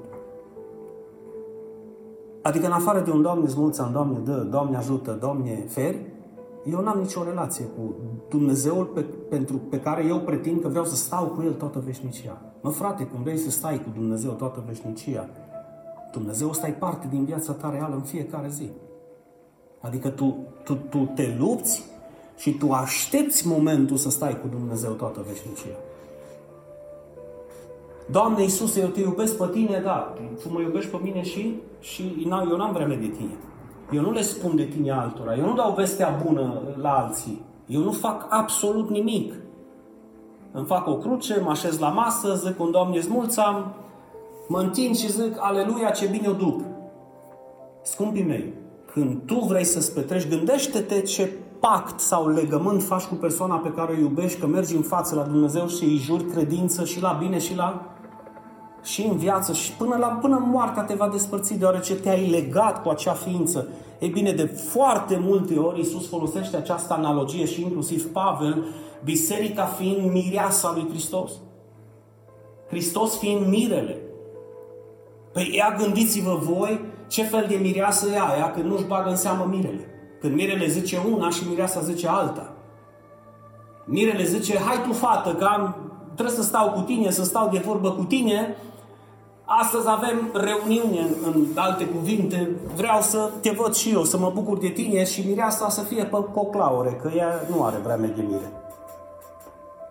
[2.42, 6.17] Adică în afară de un Doamne zmulța, Doamne dă, Doamne ajută, Doamne feri,
[6.70, 7.94] eu n-am nicio relație cu
[8.28, 12.42] Dumnezeul pe, pentru, pe care eu pretind că vreau să stau cu El toată veșnicia.
[12.60, 15.28] Mă, frate, când vrei să stai cu Dumnezeu toată veșnicia,
[16.12, 18.70] Dumnezeu stai parte din viața ta reală în fiecare zi.
[19.80, 21.84] Adică tu, tu, tu te lupți
[22.36, 25.76] și tu aștepți momentul să stai cu Dumnezeu toată veșnicia.
[28.10, 32.26] Doamne Iisuse, eu te iubesc pe tine, da, tu mă iubești pe mine și, și
[32.50, 33.36] eu n-am vreme de tine.
[33.92, 35.36] Eu nu le spun de tine altora.
[35.36, 37.42] Eu nu dau vestea bună la alții.
[37.66, 39.34] Eu nu fac absolut nimic.
[40.52, 43.74] Îmi fac o cruce, mă așez la masă, zic un Doamne mulțam,
[44.48, 46.60] mă întind și zic, aleluia, ce bine o duc.
[47.82, 48.54] Scumpii mei,
[48.92, 53.92] când tu vrei să-ți petrești, gândește-te ce pact sau legământ faci cu persoana pe care
[53.92, 57.38] o iubești, că mergi în față la Dumnezeu și îi juri credință și la bine
[57.38, 57.97] și la
[58.82, 62.88] și în viață și până la până moartea te va despărți deoarece te-ai legat cu
[62.88, 63.68] acea ființă.
[63.98, 68.64] Ei bine, de foarte multe ori Iisus folosește această analogie și inclusiv Pavel,
[69.04, 71.32] biserica fiind mireasa lui Hristos.
[72.68, 73.96] Hristos fiind mirele.
[75.32, 79.46] Păi ia gândiți-vă voi ce fel de mireasă e aia când nu-și bagă în seamă
[79.50, 79.86] mirele.
[80.20, 82.52] Când mirele zice una și mireasa zice alta.
[83.84, 85.76] Mirele zice, hai tu fată, că am,
[86.14, 88.56] trebuie să stau cu tine, să stau de vorbă cu tine,
[89.50, 92.50] Astăzi avem reuniune în, în alte cuvinte.
[92.76, 96.04] Vreau să te văd și eu, să mă bucur de tine și mireasa să fie
[96.04, 98.52] pe coclaure, că ea nu are vreme de mire.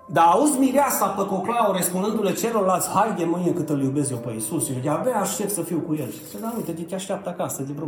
[0.06, 4.70] Dar auzi mireasa pe coclaure spunându-le celorlalți, haide mâine cât îl iubesc eu pe Iisus,
[4.70, 6.10] eu de-abia aștept să fiu cu el.
[6.12, 7.88] Și zice, da, uite, te așteaptă acasă de vreo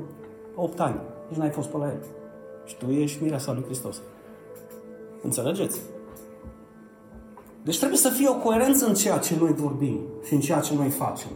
[0.56, 0.96] 8 ani,
[1.28, 2.04] nici n-ai fost pe la el.
[2.66, 4.02] Și tu ești mireasa lui Hristos.
[5.24, 5.80] Înțelegeți?
[7.64, 10.74] Deci trebuie să fie o coerență în ceea ce noi vorbim și în ceea ce
[10.76, 11.30] noi facem.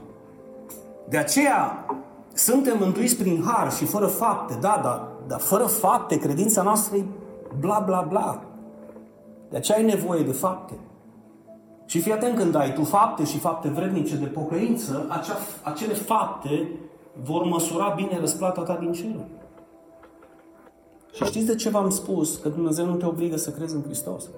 [1.13, 1.85] De aceea
[2.33, 7.03] suntem mântuiți prin har și fără fapte, da, dar, dar fără fapte, credința noastră e
[7.59, 8.43] bla, bla, bla.
[9.49, 10.73] De aceea ai nevoie de fapte.
[11.85, 16.69] Și fii atent când ai tu fapte și fapte vrednice de pocăință, acea, acele fapte
[17.23, 19.25] vor măsura bine răsplata ta din cerul.
[21.11, 22.35] Și știți de ce v-am spus?
[22.35, 24.29] Că Dumnezeu nu te obligă să crezi în Hristos.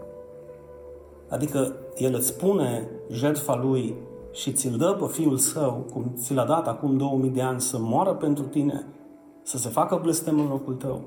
[1.29, 3.95] Adică El îți spune jertfa Lui
[4.35, 7.77] și ți-l dă pe Fiul Său, cum ți l-a dat acum 2000 de ani, să
[7.79, 8.85] moară pentru tine,
[9.43, 11.01] să se facă blestem în locul tău,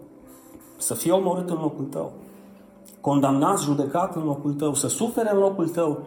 [0.77, 2.13] să fie omorât în locul tău,
[3.01, 5.99] condamnat, judecat în locul tău, să sufere în locul tău,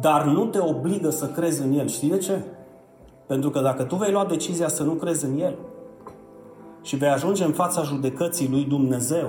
[0.00, 1.88] dar nu te obligă să crezi în El.
[1.88, 2.42] Știi de ce?
[3.26, 5.54] Pentru că dacă tu vei lua decizia să nu crezi în El
[6.82, 9.28] și vei ajunge în fața judecății lui Dumnezeu,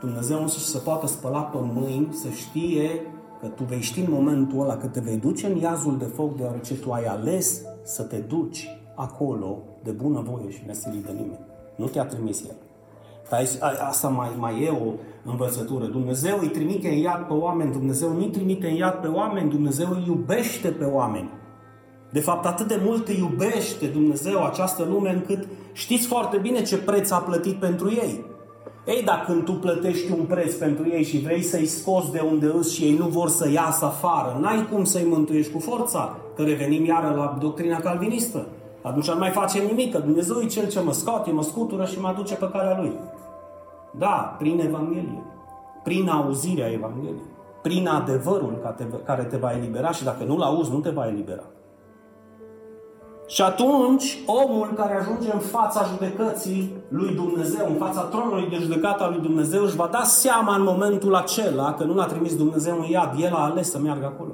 [0.00, 4.60] Dumnezeu însuși să poată spăla pe mâini, să știe că tu vei ști în momentul
[4.60, 8.16] ăla că te vei duce în iazul de foc deoarece tu ai ales să te
[8.16, 11.44] duci acolo de bună voie și nesilit de nimeni.
[11.76, 12.56] Nu te-a trimis El.
[13.88, 14.92] Asta mai, mai e o
[15.30, 15.84] învățătură.
[15.84, 19.50] Dumnezeu îi trimite în iad pe oameni, Dumnezeu nu îi trimite în iad pe oameni,
[19.50, 21.30] Dumnezeu îi iubește pe oameni.
[22.12, 26.78] De fapt, atât de mult îi iubește Dumnezeu această lume încât știți foarte bine ce
[26.78, 28.24] preț a plătit pentru ei.
[28.86, 32.52] Ei, dacă când tu plătești un preț pentru ei și vrei să-i scoți de unde
[32.54, 36.42] îți și ei nu vor să iasă afară, n-ai cum să-i mântuiești cu forța, că
[36.42, 38.46] revenim iară la doctrina calvinistă.
[38.82, 42.00] Atunci nu mai facem nimic, că Dumnezeu e Cel ce mă scoate, mă scutură și
[42.00, 42.92] mă aduce pe calea Lui.
[43.98, 45.22] Da, prin Evanghelie,
[45.84, 47.22] prin auzirea Evangheliei,
[47.62, 51.42] prin adevărul care te va elibera și dacă nu-l auzi, nu te va elibera.
[53.26, 59.02] Și atunci, omul care ajunge în fața judecății lui Dumnezeu, în fața tronului de judecată
[59.02, 62.76] al lui Dumnezeu, își va da seama în momentul acela că nu l-a trimis Dumnezeu
[62.78, 64.32] în iad, el a ales să meargă acolo.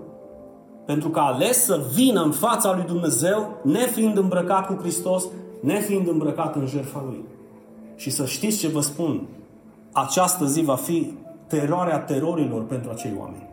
[0.87, 5.25] Pentru că a ales să vină în fața lui Dumnezeu, nefiind îmbrăcat cu Hristos,
[5.61, 7.25] nefiind îmbrăcat în jertfa lui.
[7.97, 9.27] Și să știți ce vă spun,
[9.93, 11.15] această zi va fi
[11.47, 13.49] teroarea terorilor pentru acei oameni.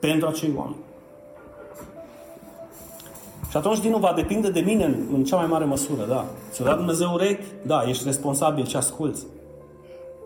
[0.00, 0.88] Pentru acei oameni.
[3.50, 6.24] Și atunci, din nou, va depinde de mine în, în cea mai mare măsură, da.
[6.50, 7.44] Ți-a dat Dumnezeu urechi?
[7.66, 9.26] Da, ești responsabil ce asculți.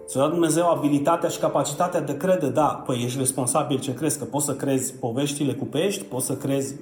[0.06, 2.48] Ți-a dat Dumnezeu abilitatea și capacitatea de crede?
[2.48, 6.36] Da, păi ești responsabil ce crezi, că poți să crezi poveștile cu pești, poți să
[6.36, 6.74] crezi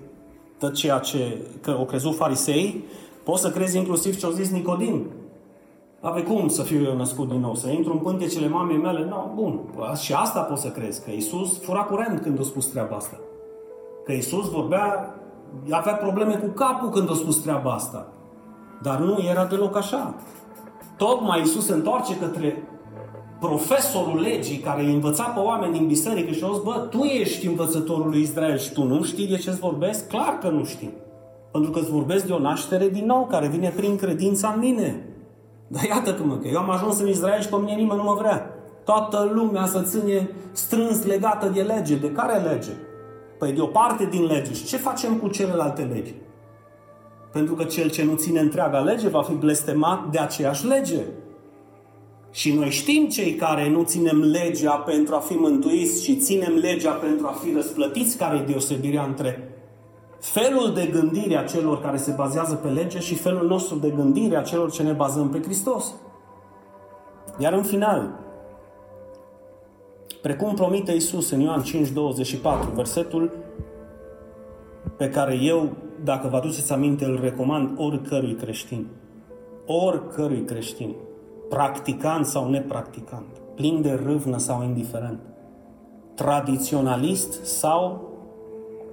[0.59, 2.85] tot ceea ce că o crezut farisei,
[3.23, 5.07] poți să crezi inclusiv ce au zis Nicodim.
[6.01, 7.55] Ave cum să fiu eu născut din nou?
[7.55, 9.01] Să intru în pântecele mamei mele?
[9.01, 9.61] Nu, no, bun.
[10.01, 13.21] Și asta poți să crezi, că Isus fura curent când a spus treaba asta.
[14.05, 15.15] Că Isus vorbea
[15.71, 18.07] avea probleme cu capul când a spus treaba asta.
[18.83, 20.15] Dar nu era deloc așa.
[20.97, 22.69] Tocmai Iisus se întoarce către
[23.41, 27.47] profesorul legii care îi învăța pe oameni din biserică și a zis, bă, tu ești
[27.47, 30.09] învățătorul lui Israel și tu nu știi de ce îți vorbesc?
[30.09, 30.93] Clar că nu știi.
[31.53, 35.07] Pentru că îți vorbesc de o naștere din nou, care vine prin credința în mine.
[35.69, 38.05] Dar iată că mă, că eu am ajuns în Israel și pe mine nimeni nu
[38.05, 38.51] mă vrea.
[38.85, 41.95] Toată lumea să ține strâns legată de lege.
[41.95, 42.71] De care lege?
[43.43, 44.53] Păi de o parte din lege.
[44.53, 46.15] Și ce facem cu celelalte legi?
[47.33, 51.01] Pentru că cel ce nu ține întreaga lege va fi blestemat de aceeași lege.
[52.31, 56.91] Și noi știm cei care nu ținem legea pentru a fi mântuiți și ținem legea
[56.91, 59.55] pentru a fi răsplătiți, care e deosebirea între
[60.19, 64.37] felul de gândire a celor care se bazează pe lege și felul nostru de gândire
[64.37, 65.95] a celor ce ne bazăm pe Hristos.
[67.39, 68.11] Iar în final,
[70.23, 73.31] Precum promite Iisus în Ioan 5, 24, versetul
[74.97, 75.69] pe care eu,
[76.05, 78.87] dacă vă aduceți aminte, îl recomand oricărui creștin.
[79.67, 80.95] Oricărui creștin.
[81.49, 83.27] Practicant sau nepracticant.
[83.55, 85.21] Plin de râvnă sau indiferent.
[86.15, 88.11] Tradiționalist sau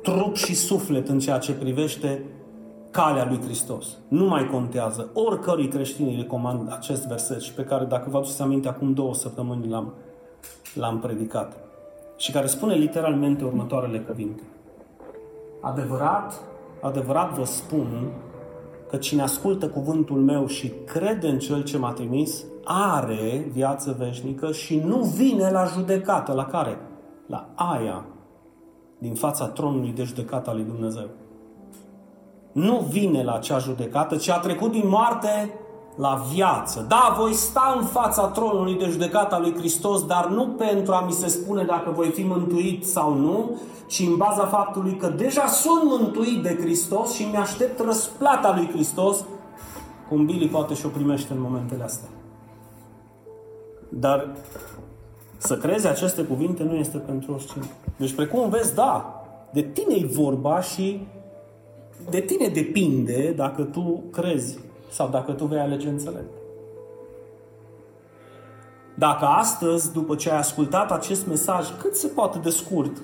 [0.01, 2.23] trup și suflet în ceea ce privește
[2.91, 3.97] calea lui Hristos.
[4.07, 5.09] Nu mai contează.
[5.13, 9.13] Oricărui creștin îi recomand acest verset și pe care, dacă vă aduceți aminte, acum două
[9.13, 9.93] săptămâni l-am
[10.73, 11.57] l-am predicat
[12.17, 14.43] și care spune literalmente următoarele cuvinte.
[15.61, 16.41] Adevărat,
[16.81, 18.11] adevărat vă spun
[18.89, 24.51] că cine ascultă cuvântul meu și crede în Cel ce m-a trimis, are viață veșnică
[24.51, 26.33] și nu vine la judecată.
[26.33, 26.77] La care?
[27.25, 28.05] La aia
[28.97, 31.07] din fața tronului de judecată al lui Dumnezeu.
[32.51, 35.58] Nu vine la acea judecată, ci a trecut din moarte
[35.99, 36.85] la viață.
[36.87, 41.01] Da, voi sta în fața tronului de judecată al lui Hristos, dar nu pentru a
[41.05, 43.57] mi se spune dacă voi fi mântuit sau nu,
[43.87, 49.23] ci în baza faptului că deja sunt mântuit de Hristos și mi-aștept răsplata lui Hristos,
[50.09, 52.09] cum Billy poate și o primește în momentele astea.
[53.89, 54.27] Dar
[55.37, 57.63] să crezi aceste cuvinte nu este pentru oricine.
[57.97, 61.07] Deci, precum vezi, da, de tine e vorba și
[62.09, 66.33] de tine depinde dacă tu crezi sau dacă tu vei alege înțelept.
[68.95, 72.97] Dacă astăzi, după ce ai ascultat acest mesaj cât se poate de scurt,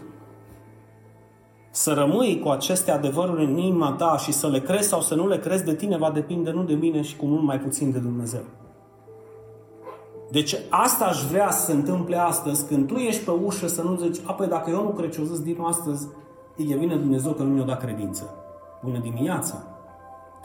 [1.72, 5.28] să rămâi cu aceste adevăruri în inima ta și să le crezi sau să nu
[5.28, 7.98] le crezi de tine va depinde nu de mine și cu mult mai puțin de
[7.98, 8.44] Dumnezeu.
[10.32, 13.96] Deci asta aș vrea să se întâmple astăzi, când tu ești pe ușă să nu
[13.96, 16.08] zici, apoi dacă eu nu cred ce o zis din astăzi,
[16.56, 18.34] e vine Dumnezeu că nu mi-a dat credință.
[18.84, 19.75] Bună dimineața!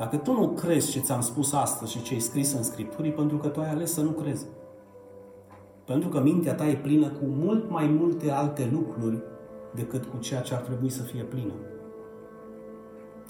[0.00, 3.36] Dacă tu nu crezi ce ți-am spus astăzi și ce ai scris în Scripturii, pentru
[3.36, 4.46] că tu ai ales să nu crezi.
[5.84, 9.22] Pentru că mintea ta e plină cu mult mai multe alte lucruri
[9.74, 11.52] decât cu ceea ce ar trebui să fie plină.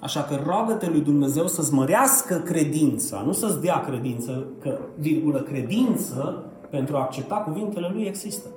[0.01, 6.45] Așa că roagă-te lui Dumnezeu să-ți mărească credința, nu să-ți dea credință, că, virgulă, credință
[6.71, 8.49] pentru a accepta cuvintele lui există.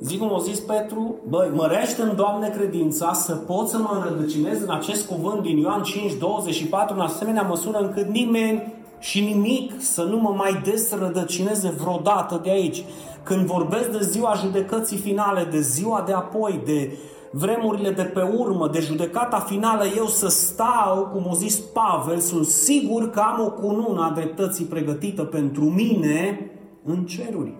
[0.00, 4.62] Zic cum o zis Petru, băi, mărește în Doamne credința să pot să mă înrădăcinez
[4.62, 10.02] în acest cuvânt din Ioan 5, 24, în asemenea măsură încât nimeni și nimic să
[10.02, 12.84] nu mă mai desrădăcineze vreodată de aici.
[13.22, 16.98] Când vorbesc de ziua judecății finale, de ziua de apoi, de
[17.30, 22.46] vremurile de pe urmă, de judecata finală, eu să stau, cum a zis Pavel, sunt
[22.46, 26.50] sigur că am o cunună a dreptății pregătită pentru mine
[26.84, 27.54] în ceruri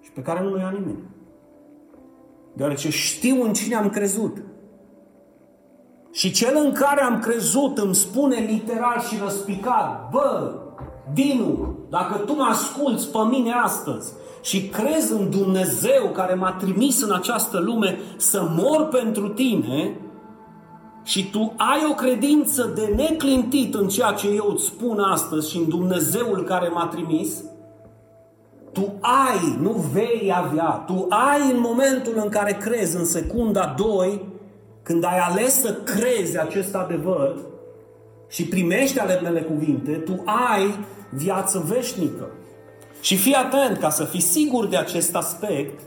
[0.00, 1.10] și pe care nu o ia nimeni
[2.52, 4.36] deoarece știu în cine am crezut.
[6.12, 10.54] Și cel în care am crezut îmi spune literal și răspicat, bă,
[11.12, 17.02] Dinu, dacă tu mă asculți pe mine astăzi și crezi în Dumnezeu care m-a trimis
[17.02, 19.96] în această lume să mor pentru tine,
[21.04, 25.56] și tu ai o credință de neclintit în ceea ce eu îți spun astăzi și
[25.56, 27.44] în Dumnezeul care m-a trimis,
[28.72, 34.20] tu ai, nu vei avea, tu ai în momentul în care crezi, în secunda 2,
[34.82, 37.36] când ai ales să crezi acest adevăr
[38.28, 40.74] și primești ale mele cuvinte, tu ai
[41.10, 42.30] viață veșnică.
[43.00, 45.80] Și fii atent ca să fii sigur de acest aspect,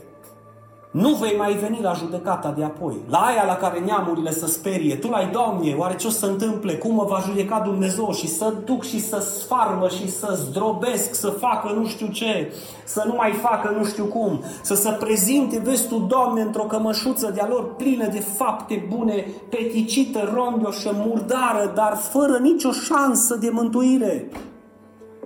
[0.96, 2.96] nu vei mai veni la judecata de apoi.
[3.08, 4.96] La aia la care neamurile să sperie.
[4.96, 6.74] Tu l-ai, Doamne, oare ce o să întâmple?
[6.74, 8.12] Cum mă va judeca Dumnezeu?
[8.12, 12.52] Și să duc și să sfarmă și să zdrobesc, să facă nu știu ce,
[12.84, 17.30] să nu mai facă nu știu cum, să se prezinte, vezi tu, Doamne, într-o cămășuță
[17.34, 24.28] de-a lor plină de fapte bune, peticită, rondioșă, murdară, dar fără nicio șansă de mântuire.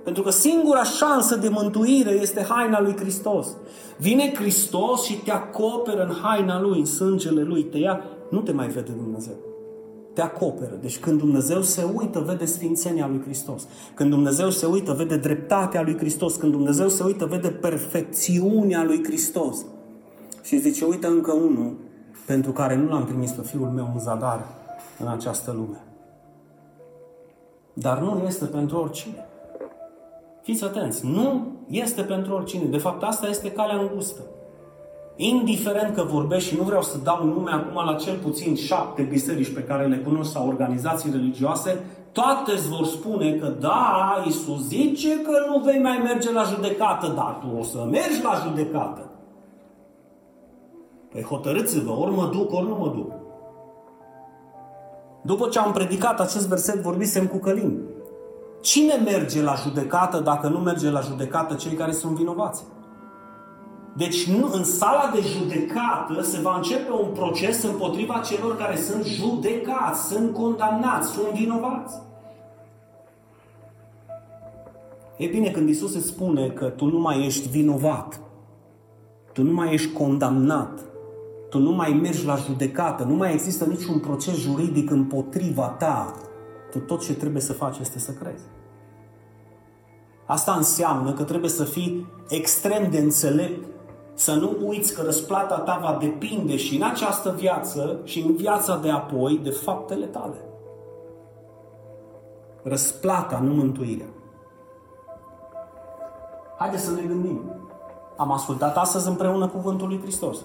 [0.03, 3.47] Pentru că singura șansă de mântuire este haina lui Hristos.
[3.97, 8.51] Vine Hristos și te acoperă în haina Lui, în sângele Lui, te ia, nu te
[8.51, 9.33] mai vede Dumnezeu.
[10.13, 10.77] Te acoperă.
[10.81, 13.67] Deci când Dumnezeu se uită, vede sfințenia lui Hristos.
[13.93, 16.35] Când Dumnezeu se uită, vede dreptatea lui Hristos.
[16.35, 19.57] Când Dumnezeu se uită, vede perfecțiunea lui Hristos.
[20.43, 21.75] Și zice, uite încă unul
[22.25, 24.45] pentru care nu l-am trimis pe Fiul meu în zadar
[24.99, 25.83] în această lume.
[27.73, 29.25] Dar nu este pentru oricine.
[30.41, 32.65] Fiți atenți, nu este pentru oricine.
[32.65, 34.21] De fapt, asta este calea îngustă.
[35.15, 39.53] Indiferent că vorbești și nu vreau să dau nume acum la cel puțin șapte biserici
[39.53, 41.79] pe care le cunosc sau organizații religioase,
[42.11, 47.07] toate îți vor spune că da, Iisus zice că nu vei mai merge la judecată,
[47.15, 49.09] dar tu o să mergi la judecată.
[51.11, 53.11] Păi hotărâți-vă, ori mă duc, ori nu mă duc.
[55.21, 57.79] După ce am predicat acest verset, vorbisem cu Călin.
[58.61, 62.63] Cine merge la judecată dacă nu merge la judecată cei care sunt vinovați?
[63.93, 69.05] Deci nu, în sala de judecată se va începe un proces împotriva celor care sunt
[69.05, 71.95] judecați, sunt condamnați, sunt vinovați.
[75.17, 78.21] E bine, când Isus îți spune că tu nu mai ești vinovat,
[79.33, 80.79] tu nu mai ești condamnat,
[81.49, 86.13] tu nu mai mergi la judecată, nu mai există niciun proces juridic împotriva ta,
[86.71, 88.43] tu tot ce trebuie să faci este să crezi.
[90.25, 93.65] Asta înseamnă că trebuie să fii extrem de înțelept,
[94.13, 98.77] să nu uiți că răsplata ta va depinde și în această viață și în viața
[98.77, 100.45] de apoi de faptele tale.
[102.63, 104.09] Răsplata, nu mântuirea.
[106.57, 107.41] Haideți să ne gândim.
[108.17, 110.37] Am ascultat astăzi împreună cuvântul lui Hristos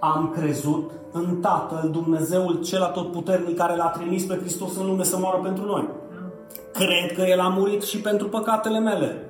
[0.00, 5.18] am crezut în Tatăl, Dumnezeul cel atotputernic care l-a trimis pe Hristos în lume să
[5.18, 5.88] moară pentru noi.
[6.72, 9.24] Cred că El a murit și pentru păcatele mele.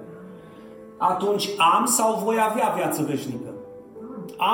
[0.99, 3.49] Atunci am sau voi avea viață veșnică?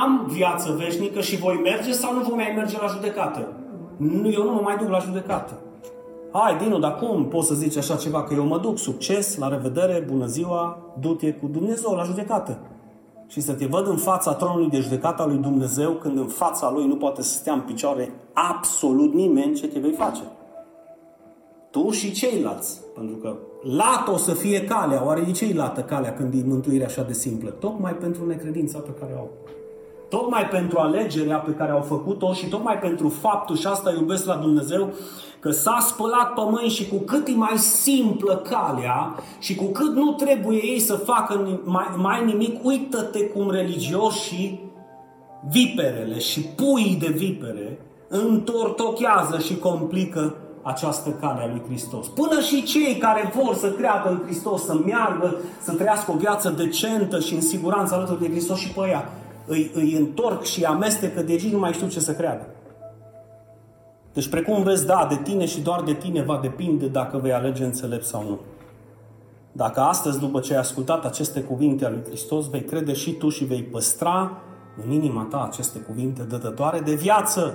[0.02, 3.52] Am viață veșnică și voi merge sau nu voi mai merge la judecată?
[3.96, 5.52] Nu, eu nu mă mai duc la judecată.
[6.32, 8.22] Hai, Dinu, dar cum poți să zici așa ceva?
[8.22, 12.58] Că eu mă duc, succes, la revedere, bună ziua, du-te cu Dumnezeu la judecată
[13.26, 16.70] și să te văd în fața tronului de judecată a lui Dumnezeu când în fața
[16.70, 20.22] lui nu poate să stea în picioare absolut nimeni ce te vei face.
[21.70, 22.80] Tu și ceilalți.
[22.94, 25.04] Pentru că lată o să fie calea.
[25.06, 27.50] Oare de ce lată calea când e mântuirea așa de simplă?
[27.50, 29.30] Tocmai pentru necredința pe care o au.
[30.08, 34.34] Tocmai pentru alegerea pe care au făcut-o și tocmai pentru faptul, și asta iubesc la
[34.34, 34.92] Dumnezeu,
[35.40, 39.94] că s-a spălat pe mâini și cu cât e mai simplă calea și cu cât
[39.94, 44.60] nu trebuie ei să facă mai, mai nimic, uită-te cum religioșii
[45.50, 47.78] viperele și puii de vipere
[48.08, 52.06] întortochează și complică această cale a lui Hristos.
[52.06, 56.54] Până și cei care vor să creadă în Hristos, să meargă, să trăiască o viață
[56.56, 59.12] decentă și în siguranță alături de Hristos și pe ea,
[59.46, 62.46] îi, îi întorc și amestecă de aici, nu mai știu ce să creadă.
[64.12, 67.64] Deci, precum vezi, da, de tine și doar de tine va depinde dacă vei alege
[67.64, 68.38] înțelept sau nu.
[69.52, 73.28] Dacă astăzi, după ce ai ascultat aceste cuvinte ale lui Hristos, vei crede și tu
[73.28, 74.38] și vei păstra
[74.84, 77.54] în inima ta aceste cuvinte dătătoare de viață.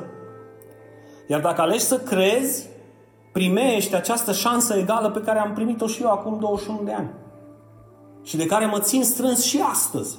[1.28, 2.70] Iar dacă alegi să crezi,
[3.32, 7.10] primești această șansă egală pe care am primit-o și eu acum 21 de ani.
[8.24, 10.18] Și de care mă țin strâns și astăzi.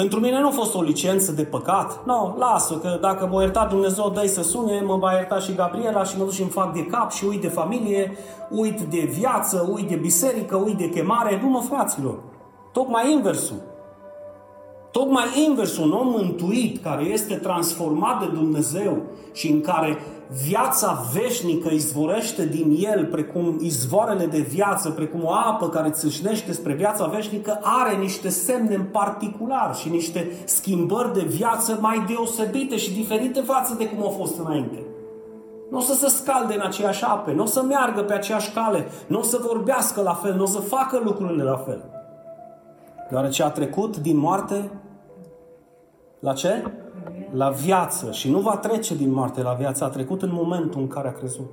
[0.00, 2.04] Pentru mine nu a fost o licență de păcat.
[2.06, 5.54] Nu, no, lasă, că dacă mă ierta Dumnezeu, dă să sune, mă va ierta și
[5.54, 8.16] Gabriela și mă duc și îmi fac de cap și uit de familie,
[8.50, 11.40] uit de viață, uit de biserică, uit de chemare.
[11.42, 12.18] Nu mă, fraților.
[12.72, 13.56] Tocmai inversul.
[14.96, 19.98] Tocmai inversul, un om mântuit care este transformat de Dumnezeu și în care
[20.48, 26.72] viața veșnică izvorește din el, precum izvoarele de viață, precum o apă care țâșnește spre
[26.72, 32.94] viața veșnică, are niște semne în particular și niște schimbări de viață mai deosebite și
[32.94, 34.86] diferite față de cum au fost înainte.
[35.70, 38.86] Nu o să se scalde în aceeași ape, nu o să meargă pe aceeași cale,
[39.06, 41.84] nu o să vorbească la fel, nu o să facă lucrurile la fel.
[43.10, 44.70] Deoarece a trecut din moarte
[46.26, 46.62] la ce?
[47.32, 48.12] La viață.
[48.12, 49.84] Și nu va trece din moarte la viață.
[49.84, 51.50] A trecut în momentul în care a crezut.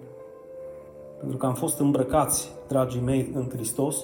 [1.20, 3.96] Pentru că am fost îmbrăcați, dragii mei, în Hristos.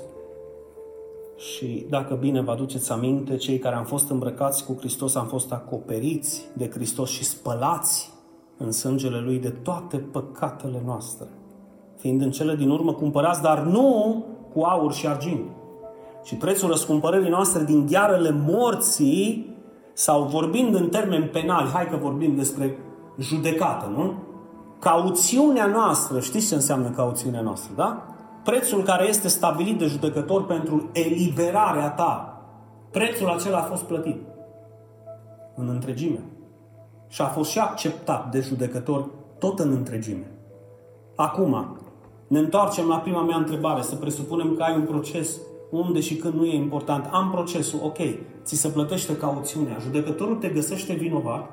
[1.38, 5.51] Și dacă bine vă aduceți aminte, cei care am fost îmbrăcați cu Hristos am fost
[5.51, 8.11] acoperiți de Hristos și spălați
[8.57, 11.28] în sângele Lui de toate păcatele noastre.
[11.97, 15.49] Fiind în cele din urmă cumpărați, dar nu cu aur și argint.
[16.24, 19.57] Și prețul răscumpărării noastre din ghearele morții
[20.00, 22.78] sau vorbind în termeni penali, hai că vorbim despre
[23.18, 24.14] judecată, nu?
[24.80, 28.04] Cauțiunea noastră, știți ce înseamnă cauțiunea noastră, da?
[28.43, 32.41] Prețul care este stabilit de judecător pentru eliberarea ta,
[32.91, 34.22] prețul acela a fost plătit
[35.56, 36.24] în întregime.
[37.08, 40.32] Și a fost și acceptat de judecător tot în întregime.
[41.16, 41.78] Acum,
[42.28, 45.38] ne întoarcem la prima mea întrebare, să presupunem că ai un proces
[45.70, 47.07] unde și când nu e important.
[47.11, 47.97] Am procesul, ok,
[48.43, 49.78] ți se plătește cauțiunea.
[49.82, 51.51] Judecătorul te găsește vinovat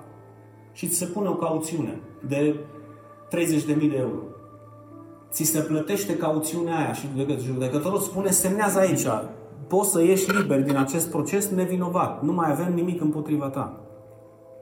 [0.73, 2.57] și ți se pune o cauțiune de
[3.31, 4.23] 30.000 de euro.
[5.31, 7.07] Ți se plătește cauțiunea aia și
[7.45, 9.07] judecătorul spune semnează aici,
[9.67, 12.23] poți să ieși liber din acest proces nevinovat.
[12.23, 13.81] Nu mai avem nimic împotriva ta.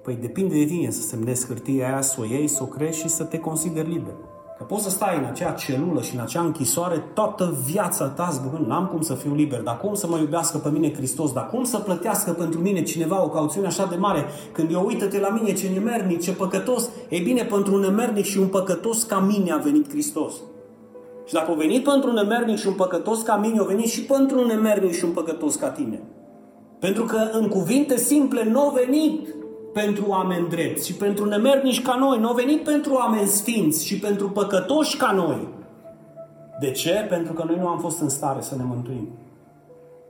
[0.02, 3.08] Păi depinde de tine să semnezi hârtia aia, să o iei, să o crești și
[3.08, 4.14] să te consideri liber.
[4.58, 8.66] Că poți să stai în acea celulă și în acea închisoare toată viața ta zbăgând,
[8.66, 11.64] n-am cum să fiu liber, dar cum să mă iubească pe mine Hristos, dar cum
[11.64, 15.52] să plătească pentru mine cineva o cauțiune așa de mare, când eu uită-te la mine
[15.52, 19.56] ce nemernic, ce păcătos, e bine, pentru un nemernic și un păcătos ca mine a
[19.56, 20.34] venit Hristos.
[21.26, 24.02] Și dacă a venit pentru un nemernic și un păcătos ca mine, a venit și
[24.02, 26.02] pentru un nemernic și un păcătos ca tine.
[26.78, 29.34] Pentru că în cuvinte simple nu a venit
[29.74, 32.18] pentru oameni drepți și pentru nemernici ca noi.
[32.18, 35.48] Nu au venit pentru oameni sfinți și pentru păcătoși ca noi.
[36.60, 37.06] De ce?
[37.08, 39.08] Pentru că noi nu am fost în stare să ne mântuim.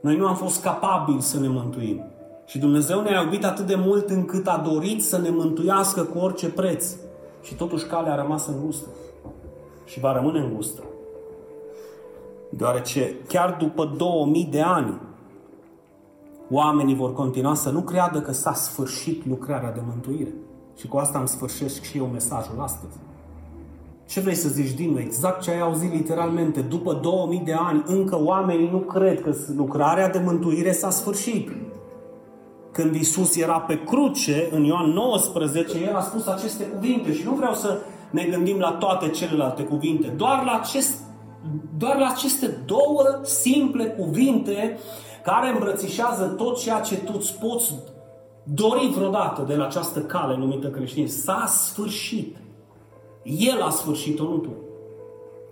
[0.01, 2.03] Noi nu am fost capabili să ne mântuim.
[2.45, 6.49] Și Dumnezeu ne-a iubit atât de mult încât a dorit să ne mântuiască cu orice
[6.49, 6.95] preț.
[7.41, 8.87] Și totuși calea a rămas îngustă.
[9.85, 10.81] Și va rămâne îngustă.
[12.49, 14.99] Deoarece chiar după 2000 de ani
[16.49, 20.33] oamenii vor continua să nu creadă că s-a sfârșit lucrarea de mântuire.
[20.77, 22.97] Și cu asta îmi sfârșesc și eu mesajul astăzi.
[24.07, 24.99] Ce vrei să zici, Dinu?
[24.99, 26.61] Exact ce ai auzit literalmente.
[26.61, 31.49] După 2000 de ani, încă oamenii nu cred că lucrarea de mântuire s-a sfârșit.
[32.71, 37.33] Când Isus era pe cruce, în Ioan 19, El a spus aceste cuvinte și nu
[37.33, 37.79] vreau să
[38.09, 40.97] ne gândim la toate celelalte cuvinte, doar la, acest,
[41.77, 44.77] doar la aceste două simple cuvinte
[45.25, 47.73] care îmbrățișează tot ceea ce tu îți poți
[48.43, 51.23] dori vreodată de la această cale numită creștinism.
[51.23, 52.35] S-a sfârșit.
[53.23, 54.49] El a sfârșit-o, nu tu.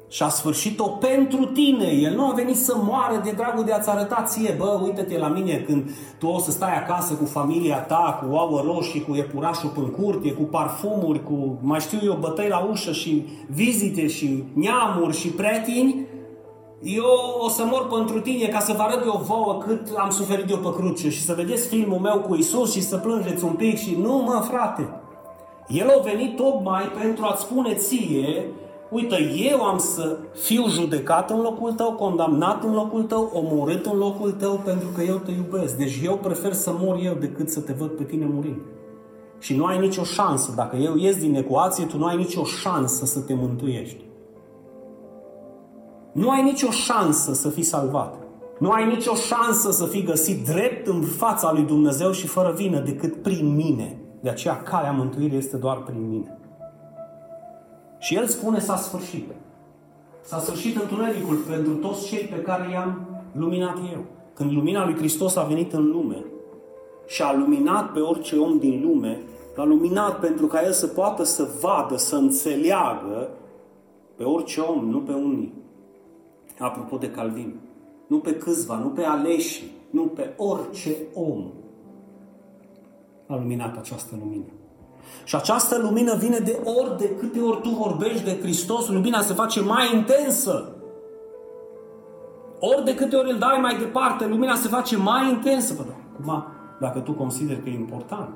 [0.09, 1.85] Și a sfârșit-o pentru tine.
[1.85, 5.27] El nu a venit să moară de dragul de a-ți arăta ție, bă, uite-te la
[5.27, 9.71] mine când tu o să stai acasă cu familia ta, cu ouă roșii, cu iepurașul
[9.75, 15.17] în curte, cu parfumuri, cu, mai știu eu, bătăi la ușă și vizite și neamuri
[15.17, 16.05] și pretini
[16.83, 20.49] eu o să mor pentru tine ca să vă arăt eu vouă cât am suferit
[20.49, 23.77] eu pe cruce și să vedeți filmul meu cu Isus și să plângeți un pic
[23.77, 24.89] și nu mă frate.
[25.67, 28.45] El a venit tocmai pentru a-ți spune ție,
[28.89, 33.97] uite, eu am să fiu judecat în locul tău, condamnat în locul tău, omorât în
[33.97, 35.77] locul tău pentru că eu te iubesc.
[35.77, 38.61] Deci eu prefer să mor eu decât să te văd pe tine murind.
[39.39, 40.53] Și nu ai nicio șansă.
[40.55, 44.11] Dacă eu ies din ecuație, tu nu ai nicio șansă să te mântuiești.
[46.13, 48.15] Nu ai nicio șansă să fii salvat.
[48.59, 52.79] Nu ai nicio șansă să fii găsit drept în fața lui Dumnezeu și fără vină
[52.79, 53.97] decât prin mine.
[54.21, 56.37] De aceea calea mântuirii este doar prin mine.
[57.99, 59.31] Și el spune s-a sfârșit.
[60.21, 63.01] S-a sfârșit întunericul pentru toți cei pe care i-am
[63.31, 64.03] luminat eu.
[64.33, 66.25] Când lumina lui Hristos a venit în lume
[67.07, 69.21] și a luminat pe orice om din lume,
[69.55, 73.29] l-a luminat pentru ca el să poată să vadă, să înțeleagă
[74.15, 75.62] pe orice om, nu pe unii
[76.59, 77.59] apropo de Calvin,
[78.07, 81.51] nu pe câțiva, nu pe aleși, nu pe orice om
[83.27, 84.51] a luminat această lumină.
[85.23, 89.33] Și această lumină vine de ori de câte ori tu vorbești de Hristos, lumina se
[89.33, 90.75] face mai intensă.
[92.59, 95.73] Ori de câte ori îl dai mai departe, lumina se face mai intensă.
[95.73, 95.83] Bă,
[96.13, 96.45] acum,
[96.79, 98.29] dacă tu consideri că e important,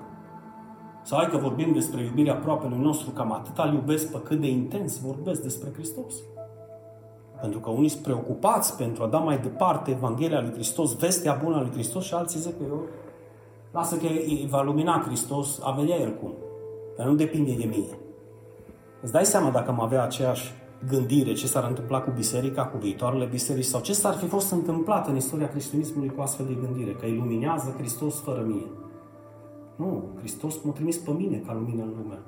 [1.03, 4.47] sau hai că vorbim despre iubirea aproapelui nostru, cam atât îl iubesc pe cât de
[4.47, 6.13] intens vorbesc despre Hristos.
[7.41, 11.55] Pentru că unii sunt preocupați pentru a da mai departe Evanghelia lui Hristos, vestea bună
[11.55, 12.81] a lui Hristos și alții zic că eu
[13.71, 16.33] lasă că îi va lumina Hristos, a vedea El cum.
[16.97, 17.97] Dar nu depinde de mine.
[19.01, 20.53] Îți dai seama dacă am avea aceeași
[20.88, 25.07] gândire ce s-ar întâmpla cu biserica, cu viitoarele biserici sau ce s-ar fi fost întâmplat
[25.07, 28.65] în istoria creștinismului cu astfel de gândire, că iluminează Hristos fără mine.
[29.75, 32.19] Nu, Hristos m-a trimis pe mine ca lumină în lume.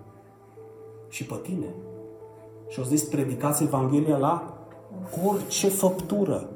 [1.10, 1.76] Și pe tine.
[2.68, 4.59] Și au zis, predicați Evanghelia la
[5.26, 6.50] orice făptură.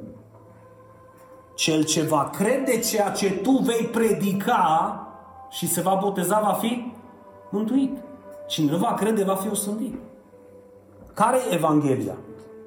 [1.55, 4.97] Cel ce va crede ceea ce tu vei predica
[5.49, 6.91] și se va boteza va fi
[7.49, 7.97] mântuit.
[8.47, 9.95] Cine nu va crede va fi osândit.
[11.13, 12.15] Care e Evanghelia?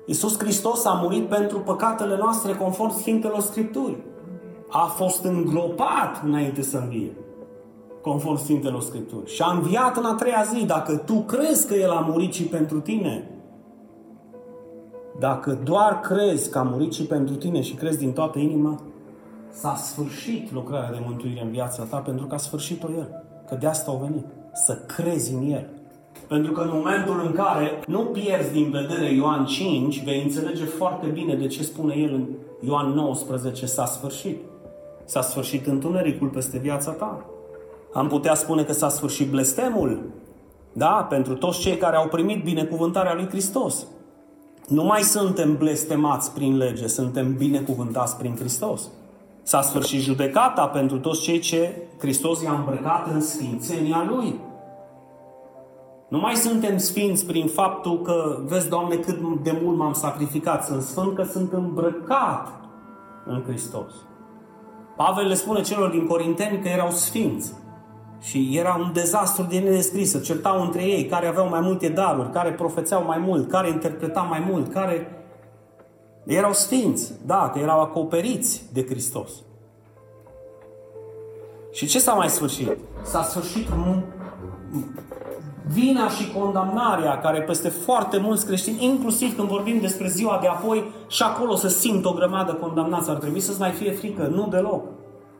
[0.07, 3.97] Iisus Hristos a murit pentru păcatele noastre conform Sfintelor Scripturi.
[4.71, 7.17] A fost îngropat înainte să învie,
[8.03, 9.31] conform Sfintelor Scripturi.
[9.31, 10.65] Și a înviat în a treia zi.
[10.65, 13.31] Dacă tu crezi că El a murit și pentru tine,
[15.19, 18.81] dacă doar crezi că a murit și pentru tine și crezi din toată inima,
[19.51, 23.25] s-a sfârșit lucrarea de mântuire în viața ta pentru că a sfârșit-o El.
[23.49, 24.25] Că de asta au venit.
[24.53, 25.67] Să crezi în El.
[26.29, 31.07] Pentru că în momentul în care nu pierzi din vedere Ioan 5, vei înțelege foarte
[31.07, 32.27] bine de ce spune el în
[32.61, 34.37] Ioan 19, s-a sfârșit.
[35.05, 37.25] S-a sfârșit întunericul peste viața ta.
[37.93, 40.01] Am putea spune că s-a sfârșit blestemul,
[40.73, 43.87] da, pentru toți cei care au primit binecuvântarea lui Hristos.
[44.69, 48.91] Nu mai suntem blestemați prin lege, suntem binecuvântați prin Hristos.
[49.43, 54.41] S-a sfârșit judecata pentru toți cei ce Hristos i-a îmbrăcat în sfințenia Lui.
[56.09, 60.65] Nu mai suntem sfinți prin faptul că, vezi, Doamne, cât de mult m-am sacrificat.
[60.65, 62.49] Sunt sfânt că sunt îmbrăcat
[63.27, 63.93] în Hristos.
[64.97, 67.53] Pavel le spune celor din Corinteni că erau sfinți.
[68.21, 70.11] Și era un dezastru de nedescris.
[70.11, 74.27] Se certau între ei care aveau mai multe daruri, care profețeau mai mult, care interpretau
[74.27, 75.25] mai mult, care
[76.25, 79.31] erau sfinți, da, că erau acoperiți de Hristos.
[81.73, 82.77] Și ce s-a mai sfârșit?
[83.03, 83.69] S-a sfârșit
[85.67, 90.85] vina și condamnarea care peste foarte mulți creștini, inclusiv când vorbim despre ziua de apoi,
[91.09, 93.11] și acolo să simt o grămadă condamnați.
[93.11, 94.23] Ar trebui să-ți mai fie frică.
[94.23, 94.85] Nu deloc.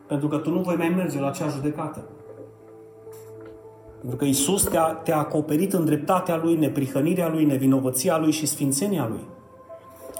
[0.07, 2.03] Pentru că tu nu vei mai merge la acea judecată.
[3.99, 9.07] Pentru că Isus te-a, te-a acoperit în dreptatea Lui, neprihănirea Lui, nevinovăția Lui și sfințenia
[9.09, 9.23] Lui.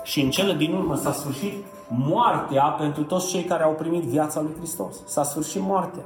[0.03, 1.53] Și în cele din urmă s-a sfârșit
[1.87, 4.95] moartea pentru toți cei care au primit viața lui Hristos.
[5.05, 6.03] S-a sfârșit moartea.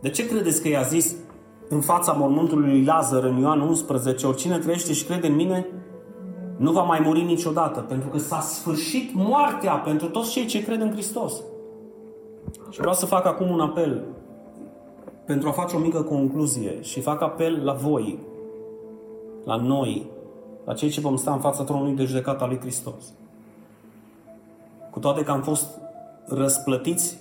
[0.00, 1.14] De ce credeți că i-a zis
[1.68, 5.66] în fața mormântului lui Lazar în Ioan 11, oricine trăiește și crede în mine,
[6.56, 10.80] nu va mai muri niciodată, pentru că s-a sfârșit moartea pentru toți cei ce cred
[10.80, 11.32] în Hristos.
[12.70, 14.02] Și vreau să fac acum un apel
[15.24, 18.18] pentru a face o mică concluzie și fac apel la voi,
[19.44, 20.06] la noi,
[20.64, 23.12] la cei ce vom sta în fața tronului de judecată al lui Hristos.
[24.90, 25.68] Cu toate că am fost
[26.26, 27.20] răsplătiți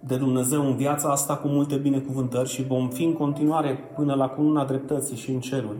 [0.00, 4.28] de Dumnezeu în viața asta cu multe binecuvântări și vom fi în continuare până la
[4.28, 5.78] cununa dreptății și în ceruri.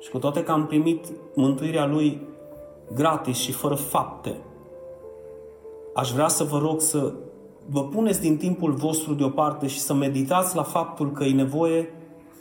[0.00, 2.20] Și cu toate că am primit mântuirea Lui
[2.94, 4.36] gratis și fără fapte,
[5.94, 7.12] aș vrea să vă rog să
[7.68, 11.88] vă puneți din timpul vostru deoparte și să meditați la faptul că e nevoie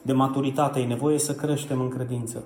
[0.01, 2.43] de maturitate, e nevoie să creștem în credință.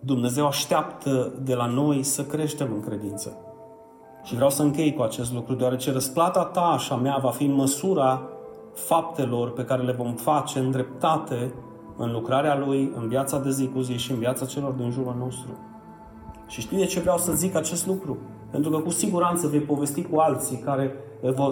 [0.00, 3.36] Dumnezeu așteaptă de la noi să creștem în credință.
[4.22, 7.44] Și vreau să închei cu acest lucru, deoarece răsplata ta și a mea va fi
[7.44, 8.22] în măsura
[8.74, 11.54] faptelor pe care le vom face în dreptate
[11.96, 15.16] în lucrarea Lui, în viața de zi cu zi și în viața celor din jurul
[15.18, 15.50] nostru.
[16.46, 18.16] Și știți de ce vreau să zic acest lucru?
[18.50, 20.94] Pentru că cu siguranță vei povesti cu alții care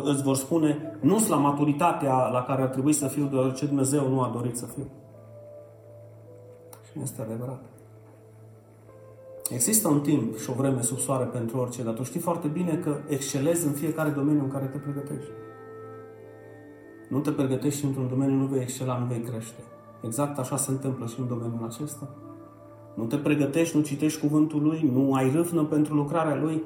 [0.04, 4.08] îți vor spune nu sunt la maturitatea la care ar trebui să fiu, deoarece Dumnezeu
[4.08, 4.86] nu a dorit să fiu.
[6.90, 7.60] Și este adevărat.
[9.48, 12.74] Există un timp și o vreme sub soare pentru orice, dar tu știi foarte bine
[12.76, 15.30] că excelezi în fiecare domeniu în care te pregătești.
[17.08, 19.60] Nu te pregătești într-un domeniu, nu vei excela, nu vei crește.
[20.02, 22.08] Exact așa se întâmplă și în domeniul acesta.
[22.96, 26.62] Nu te pregătești, nu citești cuvântul lui, nu ai râvnă pentru lucrarea lui,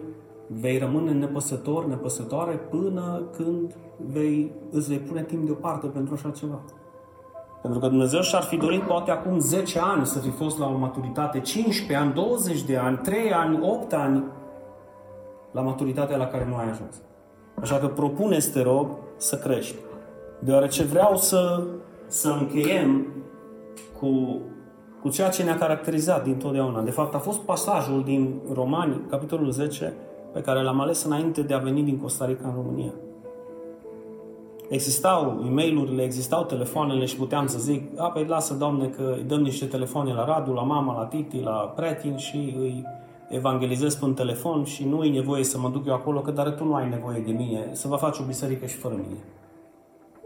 [0.47, 6.61] vei rămâne nepăsător, nepăsătoare până când vei, îți vei pune timp deoparte pentru așa ceva.
[7.62, 10.76] Pentru că Dumnezeu și-ar fi dorit poate acum 10 ani să fi fost la o
[10.76, 14.24] maturitate, 15 ani, 20 de ani, 3 ani, 8 ani,
[15.53, 17.03] la maturitatea la care nu ai ajuns.
[17.61, 19.76] Așa că propune te rog, să crești.
[20.39, 21.62] Deoarece vreau să,
[22.07, 23.07] să încheiem
[24.01, 24.41] cu,
[25.03, 26.80] cu ceea ce ne-a caracterizat din totdeauna.
[26.80, 29.94] De fapt, a fost pasajul din Romani, capitolul 10,
[30.32, 32.92] pe care l-am ales înainte de a veni din Costa Rica în România.
[34.68, 39.22] Existau e mail existau telefoanele și puteam să zic, a, păi lasă, Doamne, că îi
[39.22, 42.84] dăm niște telefoane la Radu, la mama, la Titi, la Pretin și îi
[43.28, 46.51] evangelizez pe un telefon și nu e nevoie să mă duc eu acolo, că dar
[46.51, 49.18] tu nu ai nevoie de mine, să vă faci o biserică și fără mine.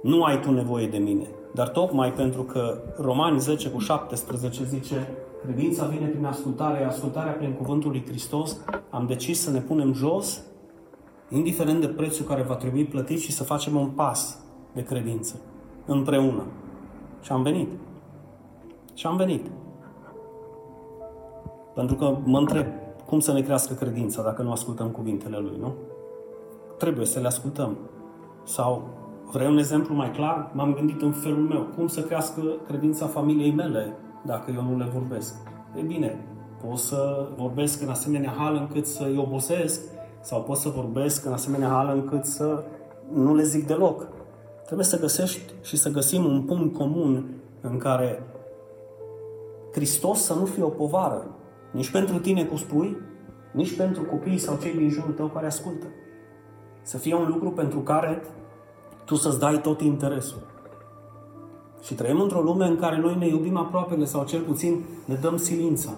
[0.04, 1.26] Nu ai tu nevoie de mine.
[1.54, 5.08] Dar tocmai pentru că Romani 10 cu 17 zice
[5.42, 8.56] credința vine prin ascultare, ascultarea prin cuvântul lui Hristos,
[8.90, 10.42] am decis să ne punem jos,
[11.28, 14.38] indiferent de prețul care va trebui plătit și să facem un pas
[14.72, 15.40] de credință
[15.86, 16.42] împreună.
[17.20, 17.68] Și am venit.
[18.94, 19.46] Și am venit.
[21.74, 22.66] Pentru că mă întreb,
[23.06, 25.74] cum să ne crească credința dacă nu ascultăm cuvintele Lui, nu?
[26.78, 27.76] Trebuie să le ascultăm.
[28.42, 28.88] Sau,
[29.34, 30.50] vrei un exemplu mai clar?
[30.52, 31.60] M-am gândit în felul meu.
[31.76, 35.34] Cum să crească credința familiei mele dacă eu nu le vorbesc?
[35.78, 36.26] E bine,
[36.66, 39.80] pot să vorbesc în asemenea hal încât să-i obosesc
[40.20, 42.64] sau pot să vorbesc în asemenea hal încât să
[43.12, 44.06] nu le zic deloc.
[44.64, 47.26] Trebuie să găsești și să găsim un punct comun
[47.60, 48.22] în care
[49.72, 51.26] Hristos să nu fie o povară,
[51.70, 52.96] nici pentru tine cu spui,
[53.52, 55.86] nici pentru copiii sau cei din jurul tău care ascultă.
[56.82, 58.22] Să fie un lucru pentru care
[59.04, 60.38] tu să-ți dai tot interesul.
[61.82, 65.36] Și trăim într-o lume în care noi ne iubim aproapele sau cel puțin ne dăm
[65.36, 65.90] silința.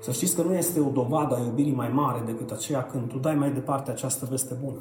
[0.00, 3.18] Să știți că nu este o dovadă a iubirii mai mare decât aceea când tu
[3.18, 4.80] dai mai departe această veste bună.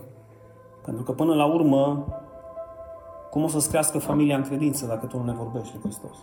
[0.86, 2.06] Pentru că până la urmă,
[3.32, 6.18] cum o să-ți crească familia în credință dacă tu nu ne vorbești de Hristos?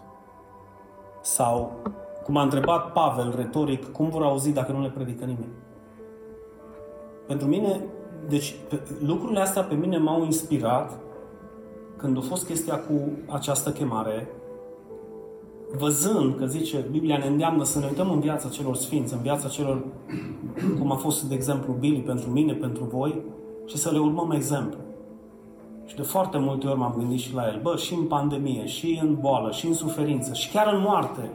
[1.20, 1.72] Sau,
[2.24, 5.52] cum a întrebat Pavel retoric, cum vor auzi dacă nu le predică nimeni?
[7.26, 7.84] Pentru mine,
[8.28, 8.56] deci
[9.00, 10.98] lucrurile astea pe mine m-au inspirat
[12.02, 14.28] când a fost chestia cu această chemare,
[15.76, 19.48] văzând că zice, Biblia ne îndeamnă să ne uităm în viața celor sfinți, în viața
[19.48, 19.84] celor,
[20.78, 23.22] cum a fost, de exemplu, Billy pentru mine, pentru voi,
[23.66, 24.78] și să le urmăm exemplu.
[25.86, 29.00] Și de foarte multe ori m-am gândit și la el, bă, și în pandemie, și
[29.02, 31.30] în boală, și în suferință, și chiar în moarte,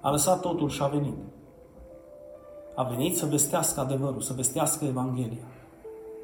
[0.00, 1.16] a lăsat totul și a venit.
[2.74, 5.46] A venit să vestească adevărul, să vestească Evanghelia.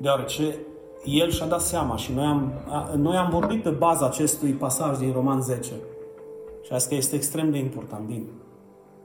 [0.00, 0.56] Deoarece
[1.04, 2.52] el și-a dat seama și noi am,
[2.96, 5.72] noi am vorbit pe baza acestui pasaj din Roman 10.
[6.62, 8.06] Și asta este extrem de important.
[8.06, 8.26] Din.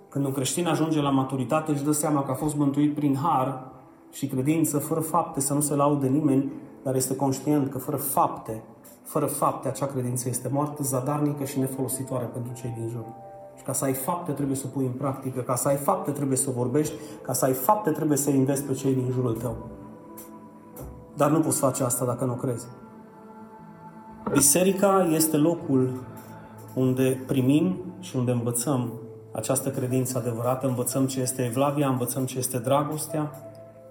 [0.09, 3.63] Când un creștin ajunge la maturitate, își dă seama că a fost mântuit prin har
[4.11, 6.51] și credință, fără fapte, să nu se laude nimeni,
[6.83, 8.63] dar este conștient că fără fapte,
[9.03, 13.05] fără fapte, acea credință este moartă, zadarnică și nefolositoare pentru cei din jur.
[13.57, 15.41] Și ca să ai fapte, trebuie să pui în practică.
[15.41, 16.93] Ca să ai fapte, trebuie să vorbești.
[17.21, 19.55] Ca să ai fapte, trebuie să investi pe cei din jurul tău.
[21.17, 22.67] Dar nu poți face asta dacă nu crezi.
[24.31, 26.03] Biserica este locul
[26.73, 28.91] unde primim și unde învățăm
[29.31, 33.31] această credință adevărată, învățăm ce este evlavia, învățăm ce este dragostea,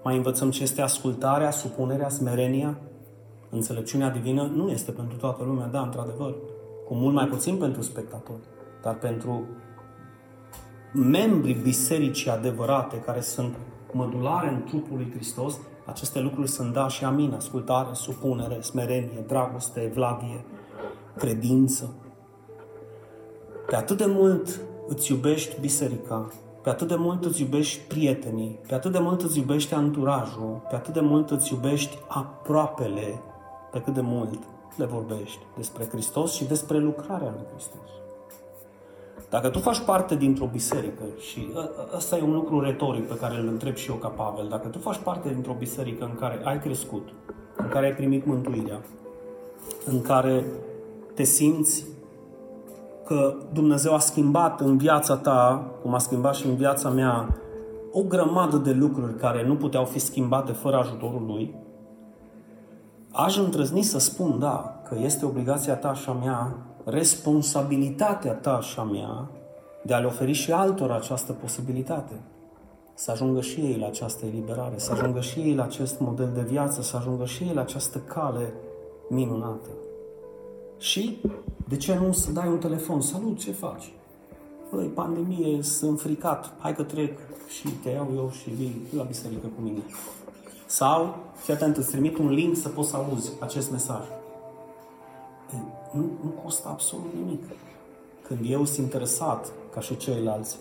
[0.03, 2.77] mai învățăm ce este ascultarea, supunerea, smerenia,
[3.49, 4.51] înțelepciunea divină.
[4.55, 6.35] Nu este pentru toată lumea, da, într-adevăr,
[6.87, 8.41] cu mult mai puțin pentru spectatori,
[8.83, 9.43] dar pentru
[10.93, 13.55] membrii bisericii adevărate, care sunt
[13.91, 19.79] mădulare în trupul lui Hristos, aceste lucruri sunt da și amin, ascultare, supunere, smerenie, dragoste,
[19.81, 20.45] evlavie,
[21.17, 21.93] credință.
[23.67, 26.31] Pe atât de mult îți iubești biserica,
[26.63, 30.75] pe atât de mult îți iubești prietenii, pe atât de mult îți iubești anturajul, pe
[30.75, 33.21] atât de mult îți iubești aproapele,
[33.71, 34.39] pe cât de mult
[34.75, 37.96] le vorbești despre Hristos și despre lucrarea lui Hristos.
[39.29, 41.47] Dacă tu faci parte dintr-o biserică, și
[41.95, 44.79] ăsta e un lucru retoric pe care îl întreb și eu ca Pavel, dacă tu
[44.79, 47.09] faci parte dintr-o biserică în care ai crescut,
[47.57, 48.79] în care ai primit mântuirea,
[49.85, 50.45] în care
[51.13, 51.85] te simți
[53.05, 57.37] că Dumnezeu a schimbat în viața ta, cum a schimbat și în viața mea,
[57.91, 61.55] o grămadă de lucruri care nu puteau fi schimbate fără ajutorul Lui,
[63.11, 66.55] aș îndrăzni să spun, da, că este obligația ta și a mea
[66.89, 69.27] responsabilitatea ta și a mea
[69.83, 72.13] de a le oferi și altora această posibilitate.
[72.93, 76.41] Să ajungă și ei la această eliberare, să ajungă și ei la acest model de
[76.41, 78.53] viață, să ajungă și ei la această cale
[79.09, 79.69] minunată.
[80.77, 81.17] Și,
[81.67, 83.01] de ce nu să dai un telefon?
[83.01, 83.93] Salut, ce faci?
[84.71, 89.47] Băi, pandemie, sunt fricat, hai că trec și te iau eu și vii la biserică
[89.55, 89.81] cu mine.
[90.65, 94.03] Sau, fii atent, îți trimit un link să poți să auzi acest mesaj
[95.91, 97.43] nu, nu costă absolut nimic.
[98.27, 100.57] Când eu sunt interesat, ca și ceilalți,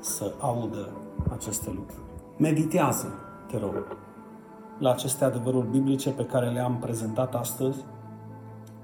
[0.00, 0.88] să audă
[1.32, 2.02] aceste lucruri.
[2.36, 3.14] Meditează,
[3.50, 3.96] te rog,
[4.78, 7.84] la aceste adevăruri biblice pe care le-am prezentat astăzi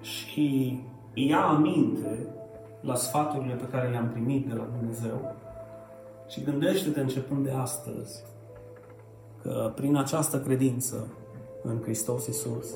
[0.00, 0.80] și
[1.14, 2.26] ia aminte
[2.80, 5.34] la sfaturile pe care le-am primit de la Dumnezeu
[6.28, 8.22] și gândește-te începând de astăzi
[9.42, 11.06] că prin această credință
[11.62, 12.66] în Hristos Isus,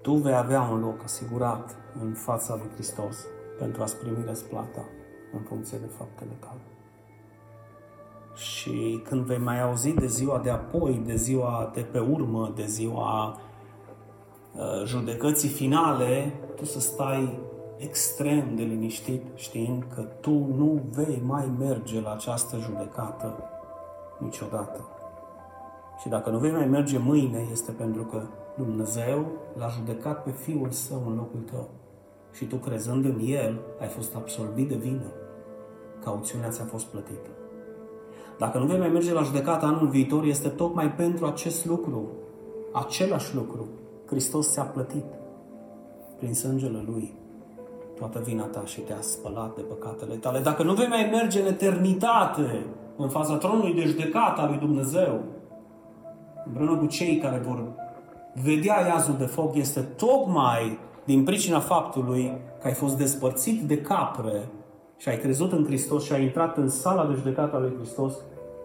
[0.00, 3.16] tu vei avea un loc asigurat în fața lui Hristos
[3.58, 4.84] pentru a-ți primi răsplata
[5.32, 6.60] în funcție de faptele tale.
[8.34, 12.66] Și când vei mai auzi de ziua de apoi, de ziua de pe urmă, de
[12.66, 13.36] ziua
[14.54, 17.40] uh, judecății finale, tu să stai
[17.76, 23.38] extrem de liniștit știind că tu nu vei mai merge la această judecată
[24.18, 24.80] niciodată.
[26.02, 28.22] Și dacă nu vei mai merge mâine, este pentru că
[28.56, 29.26] Dumnezeu
[29.58, 31.68] l-a judecat pe Fiul Său în locul tău.
[32.32, 35.12] Și tu, crezând în El, ai fost absolvit de vină.
[36.04, 37.28] Cauțiunea ți-a fost plătită.
[38.38, 42.08] Dacă nu vei mai merge la judecată anul viitor, este tocmai pentru acest lucru,
[42.72, 43.68] același lucru.
[44.06, 45.04] Hristos ți-a plătit
[46.18, 47.14] prin sângele Lui
[47.98, 50.38] toată vina ta și te-a spălat de păcatele tale.
[50.38, 55.20] Dacă nu vei mai merge în eternitate, în fața tronului de judecată a lui Dumnezeu,
[56.46, 57.62] împreună cu cei care vor
[58.42, 64.48] vedea iazul de foc, este tocmai din pricina faptului că ai fost despărțit de capre
[64.96, 68.14] și ai crezut în Hristos și ai intrat în sala de judecată a lui Hristos,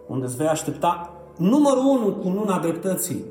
[0.08, 3.24] unde îți vei aștepta numărul unu cu luna dreptății,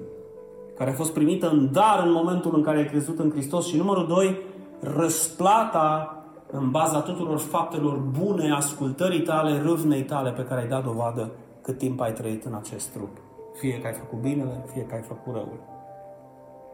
[0.76, 3.76] care a fost primită în dar în momentul în care ai crezut în Hristos și
[3.76, 4.38] numărul doi,
[4.80, 6.16] răsplata
[6.50, 11.30] în baza tuturor faptelor bune, ascultării tale, râvnei tale pe care ai dat dovadă
[11.62, 13.25] cât timp ai trăit în acest trup.
[13.58, 15.60] Fie că ai făcut binele, fie că ai făcut răul.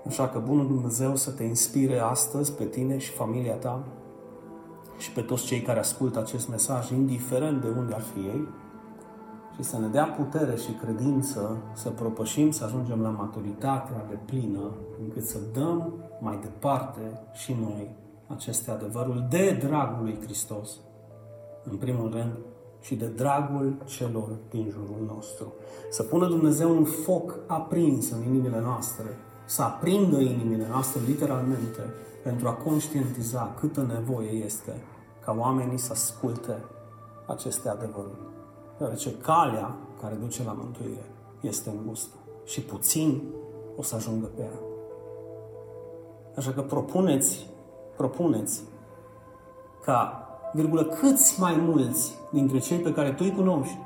[0.06, 3.84] Așa că Bunul Dumnezeu să te inspire astăzi pe tine și familia ta
[4.98, 8.48] și pe toți cei care ascultă acest mesaj, indiferent de unde ar fi ei,
[9.54, 14.70] și să ne dea putere și credință să propășim, să ajungem la maturitatea de plină,
[15.02, 20.70] încât să dăm mai departe și noi aceste adevăruri de dragul lui Hristos,
[21.64, 22.38] în primul rând,
[22.82, 25.52] și de dragul celor din jurul nostru.
[25.90, 29.06] Să pună Dumnezeu un foc aprins în inimile noastre,
[29.44, 31.82] să aprindă inimile noastre literalmente
[32.22, 34.72] pentru a conștientiza câtă nevoie este
[35.24, 36.64] ca oamenii să asculte
[37.26, 38.30] aceste adevăruri
[38.82, 41.04] deoarece calea care duce la mântuire
[41.40, 43.22] este îngustă și puțin
[43.76, 44.60] o să ajungă pe ea.
[46.36, 47.46] Așa că propuneți,
[47.96, 48.62] propuneți
[49.84, 53.78] ca, virgulă, câți mai mulți dintre cei pe care tu îi cunoști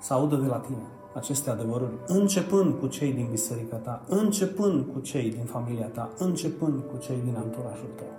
[0.00, 5.00] să audă de la tine aceste adevăruri, începând cu cei din biserica ta, începând cu
[5.00, 8.12] cei din familia ta, începând cu cei din anturajul tău.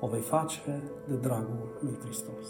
[0.00, 2.46] O vei face de dragul lui Hristos.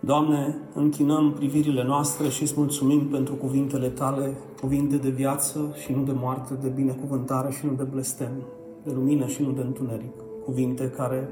[0.00, 6.02] Doamne, închinăm privirile noastre și îți mulțumim pentru cuvintele Tale, cuvinte de viață și nu
[6.02, 8.32] de moarte, de binecuvântare și nu de blestem,
[8.84, 10.14] de lumină și nu de întuneric.
[10.44, 11.30] Cuvinte care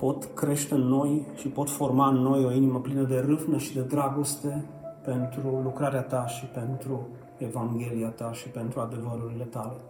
[0.00, 3.74] pot crește în noi și pot forma în noi o inimă plină de râvnă și
[3.74, 4.64] de dragoste
[5.04, 9.80] pentru lucrarea Ta și pentru Evanghelia Ta și pentru adevărurile Tale.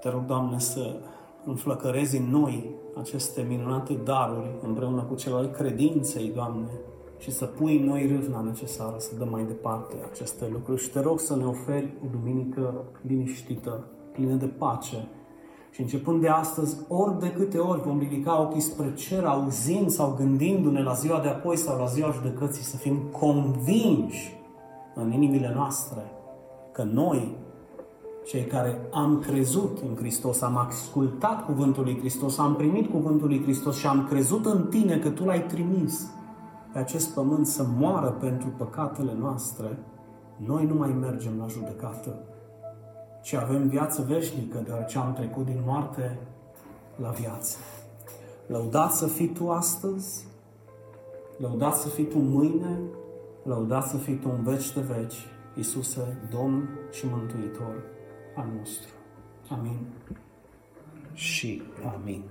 [0.00, 0.96] Te rog, Doamne, să
[1.44, 6.70] înflăcărezi în noi aceste minunate daruri împreună cu cel al credinței, Doamne,
[7.18, 10.82] și să pui în noi râvna necesară să dăm mai departe aceste lucruri.
[10.82, 15.08] Și te rog să ne oferi o duminică liniștită, plină de pace.
[15.70, 20.14] Și începând de astăzi, ori de câte ori vom ridica ochii spre cer, auzind sau
[20.18, 24.38] gândindu-ne la ziua de apoi sau la ziua judecății, să fim convinși
[24.94, 26.02] în inimile noastre
[26.72, 27.36] că noi
[28.24, 33.42] cei care am crezut în Hristos, am ascultat cuvântul lui Hristos, am primit cuvântul lui
[33.42, 36.10] Hristos și am crezut în tine că tu l-ai trimis
[36.72, 39.78] pe acest pământ să moară pentru păcatele noastre,
[40.36, 42.18] noi nu mai mergem la judecată,
[43.22, 46.18] ci avem viață veșnică, deoarece am trecut din moarte
[46.96, 47.56] la viață.
[48.46, 50.26] Lăudat să fii tu astăzi,
[51.36, 52.78] lăudat să fii tu mâine,
[53.42, 57.82] lăudat să fii tu în veci de veci, Iisuse, Domn și Mântuitor
[58.36, 58.90] al nostru.
[59.48, 59.86] Amin
[61.20, 61.62] și
[61.94, 62.22] amin.